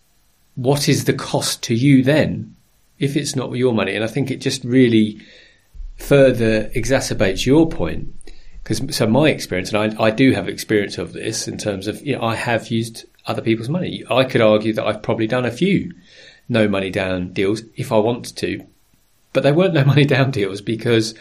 what 0.55 0.88
is 0.88 1.05
the 1.05 1.12
cost 1.12 1.62
to 1.64 1.75
you 1.75 2.03
then 2.03 2.57
if 2.99 3.17
it's 3.17 3.37
not 3.37 3.53
your 3.53 3.73
money? 3.75 3.95
And 3.95 4.05
I 4.05 4.09
think 4.09 4.31
it 4.31 4.41
just 4.41 4.64
really 4.64 5.21
further 5.97 6.64
exacerbates 6.71 7.47
your 7.47 7.69
point. 7.69 8.14
Because 8.62 8.97
so 8.97 9.07
my 9.07 9.31
experience, 9.31 9.73
and 9.73 9.99
I, 9.99 10.05
I 10.05 10.11
do 10.11 10.33
have 10.33 10.49
experience 10.49 10.99
of 10.99 11.12
this 11.12 11.49
in 11.49 11.57
terms 11.59 11.87
of 11.87 12.05
you 12.05 12.17
know 12.17 12.23
I 12.23 12.35
have 12.35 12.69
used 12.69 13.07
other 13.27 13.43
people's 13.43 13.69
money. 13.69 14.05
I 14.11 14.25
could 14.25 14.41
argue 14.41 14.73
that 14.75 14.87
I've 14.87 15.03
probably 15.03 15.27
done 15.27 15.47
a 15.47 15.51
few 15.51 15.93
no 16.49 16.67
money 16.67 16.91
down 16.91 17.33
deals 17.33 17.62
if 17.77 17.93
I 17.93 17.99
wanted 17.99 18.37
to, 18.37 18.67
but 19.33 19.43
they 19.43 19.53
weren't 19.53 19.75
no 19.75 19.85
money 19.85 20.05
down 20.05 20.31
deals 20.31 20.61
because 20.61 21.14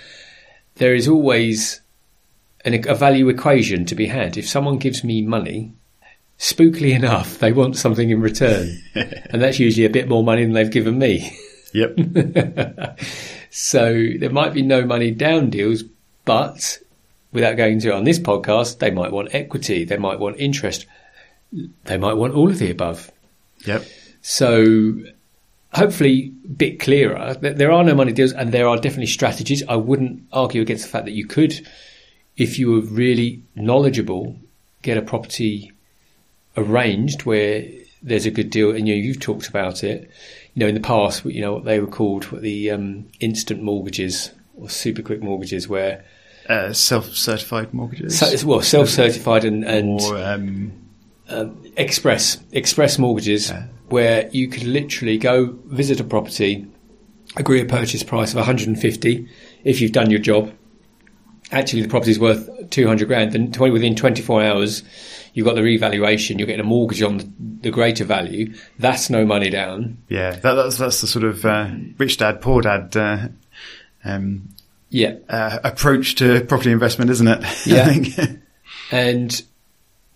there 0.75 0.95
is 0.95 1.07
always 1.07 1.81
an, 2.65 2.87
a 2.87 2.95
value 2.95 3.29
equation 3.29 3.85
to 3.85 3.95
be 3.95 4.07
had. 4.07 4.37
If 4.37 4.47
someone 4.47 4.77
gives 4.77 5.03
me 5.03 5.21
money, 5.21 5.73
spookily 6.39 6.95
enough, 6.95 7.39
they 7.39 7.51
want 7.51 7.75
something 7.77 8.09
in 8.09 8.21
return, 8.21 8.81
and 8.95 9.41
that's 9.41 9.59
usually 9.59 9.85
a 9.85 9.89
bit 9.89 10.07
more 10.07 10.23
money 10.23 10.43
than 10.43 10.53
they've 10.53 10.69
given 10.71 10.97
me. 10.99 11.37
Yep. 11.73 11.97
So 13.49 14.07
there 14.19 14.29
might 14.29 14.53
be 14.53 14.61
no 14.61 14.85
money 14.85 15.09
down 15.11 15.49
deals, 15.49 15.81
but 16.25 16.77
without 17.31 17.57
going 17.57 17.73
into 17.73 17.87
it 17.89 17.93
on 17.93 18.03
this 18.03 18.19
podcast, 18.19 18.79
they 18.79 18.91
might 18.91 19.11
want 19.11 19.33
equity, 19.33 19.83
they 19.83 19.97
might 19.97 20.19
want 20.19 20.37
interest, 20.37 20.85
they 21.85 21.97
might 21.97 22.13
want 22.13 22.35
all 22.35 22.51
of 22.51 22.59
the 22.59 22.69
above. 22.69 23.11
yep. 23.65 23.83
So 24.21 24.95
hopefully 25.73 26.33
a 26.45 26.47
bit 26.49 26.79
clearer. 26.79 27.35
Th- 27.41 27.55
There 27.55 27.71
are 27.71 27.83
no 27.83 27.95
money 27.95 28.11
deals 28.11 28.33
and 28.33 28.51
there 28.51 28.67
are 28.67 28.75
definitely 28.75 29.07
strategies. 29.07 29.63
I 29.67 29.75
wouldn't 29.77 30.23
argue 30.31 30.61
against 30.61 30.83
the 30.83 30.89
fact 30.89 31.05
that 31.05 31.11
you 31.13 31.25
could, 31.25 31.65
if 32.37 32.57
you 32.59 32.71
were 32.71 32.81
really 32.81 33.41
knowledgeable, 33.55 34.37
get 34.83 34.97
a 34.97 35.01
property 35.01 35.71
arranged 36.55 37.23
where 37.23 37.65
there's 38.01 38.25
a 38.25 38.31
good 38.31 38.49
deal 38.49 38.69
and 38.71 38.87
you 38.87 38.95
know, 38.95 39.01
you've 39.01 39.19
talked 39.19 39.47
about 39.47 39.83
it. 39.83 40.09
You 40.53 40.61
know, 40.61 40.67
in 40.67 40.75
the 40.75 40.81
past, 40.81 41.25
you 41.25 41.41
know, 41.41 41.53
what 41.53 41.65
they 41.65 41.79
were 41.79 41.87
called 41.87 42.25
what 42.25 42.41
the 42.41 42.71
um, 42.71 43.07
instant 43.19 43.61
mortgages 43.61 44.31
or 44.55 44.69
super 44.69 45.01
quick 45.01 45.21
mortgages 45.21 45.67
where, 45.67 46.03
Uh, 46.49 46.73
self-certified 46.73 47.73
mortgages. 47.73 48.17
so, 48.17 48.47
well, 48.47 48.61
self-certified 48.61 49.43
and, 49.45 49.63
and 49.65 49.99
or 50.01 50.17
um, 50.17 50.71
express 51.75 52.37
express 52.51 52.97
mortgages 52.97 53.49
Yeah. 53.49 53.65
where 53.89 54.29
you 54.31 54.47
could 54.47 54.63
literally 54.63 55.17
go 55.17 55.57
visit 55.65 55.99
a 55.99 56.03
property, 56.03 56.65
agree 57.35 57.61
a 57.61 57.65
purchase 57.65 58.01
price 58.03 58.31
of 58.31 58.37
150 58.37 59.27
if 59.63 59.81
you've 59.81 59.91
done 59.91 60.09
your 60.09 60.21
job. 60.21 60.51
Actually, 61.51 61.81
the 61.83 61.87
property's 61.87 62.19
worth 62.19 62.69
200 62.71 63.07
grand. 63.07 63.31
Then 63.31 63.51
20, 63.51 63.71
within 63.71 63.95
24 63.95 64.43
hours, 64.43 64.83
you've 65.33 65.45
got 65.45 65.55
the 65.55 65.63
revaluation. 65.63 66.37
You're 66.39 66.45
getting 66.47 66.59
a 66.65 66.67
mortgage 66.67 67.01
on 67.01 67.17
the, 67.19 67.29
the 67.61 67.71
greater 67.71 68.03
value. 68.03 68.53
That's 68.79 69.09
no 69.09 69.25
money 69.25 69.49
down. 69.49 69.97
yeah, 70.09 70.31
that, 70.31 70.53
that's 70.55 70.77
that's 70.77 70.99
the 71.01 71.07
sort 71.07 71.23
of 71.23 71.45
uh, 71.45 71.69
rich 71.97 72.17
dad 72.17 72.41
poor 72.41 72.61
dad 72.61 72.95
uh, 72.97 73.27
um, 74.03 74.49
Yeah, 74.89 75.15
uh, 75.29 75.59
approach 75.63 76.15
to 76.15 76.41
property 76.43 76.71
investment, 76.71 77.11
isn't 77.11 77.27
it? 77.27 77.43
Yeah. 77.65 78.25
And 78.91 79.41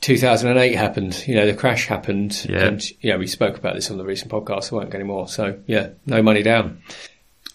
2008 0.01 0.75
happened. 0.75 1.23
You 1.27 1.35
know, 1.35 1.45
the 1.45 1.53
crash 1.53 1.87
happened, 1.87 2.45
Yeah. 2.49 2.65
and 2.65 2.81
you 3.01 3.11
know 3.11 3.17
we 3.19 3.27
spoke 3.27 3.57
about 3.57 3.75
this 3.75 3.89
on 3.91 3.97
the 3.97 4.03
recent 4.05 4.31
podcast. 4.31 4.71
I 4.71 4.75
won't 4.75 4.89
go 4.89 4.95
anymore. 4.97 5.27
So 5.29 5.59
yeah, 5.67 5.89
no 6.05 6.21
money 6.21 6.43
down. 6.43 6.81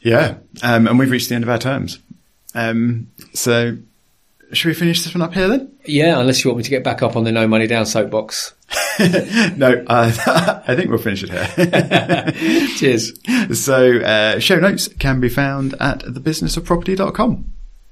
yeah, 0.00 0.36
um, 0.62 0.86
and 0.86 0.98
we've 0.98 1.10
reached 1.10 1.28
the 1.28 1.34
end 1.34 1.44
of 1.44 1.50
our 1.50 1.58
terms. 1.58 1.98
Um, 2.56 3.08
so, 3.34 3.76
should 4.52 4.68
we 4.68 4.74
finish 4.74 5.02
this 5.02 5.14
one 5.14 5.22
up 5.22 5.34
here 5.34 5.46
then? 5.46 5.70
Yeah, 5.84 6.18
unless 6.18 6.42
you 6.42 6.50
want 6.50 6.58
me 6.58 6.64
to 6.64 6.70
get 6.70 6.82
back 6.82 7.02
up 7.02 7.14
on 7.14 7.24
the 7.24 7.32
no 7.32 7.46
money 7.46 7.66
down 7.66 7.86
soapbox. 7.86 8.54
no, 9.56 9.84
uh, 9.86 10.62
I 10.66 10.74
think 10.74 10.88
we'll 10.88 10.98
finish 10.98 11.22
it 11.22 11.30
here. 11.30 12.66
Cheers. 12.76 13.12
so, 13.60 13.98
uh, 13.98 14.38
show 14.40 14.58
notes 14.58 14.88
can 14.88 15.20
be 15.20 15.28
found 15.28 15.74
at 15.80 16.00
thebusinessofproperty.com. 16.00 17.52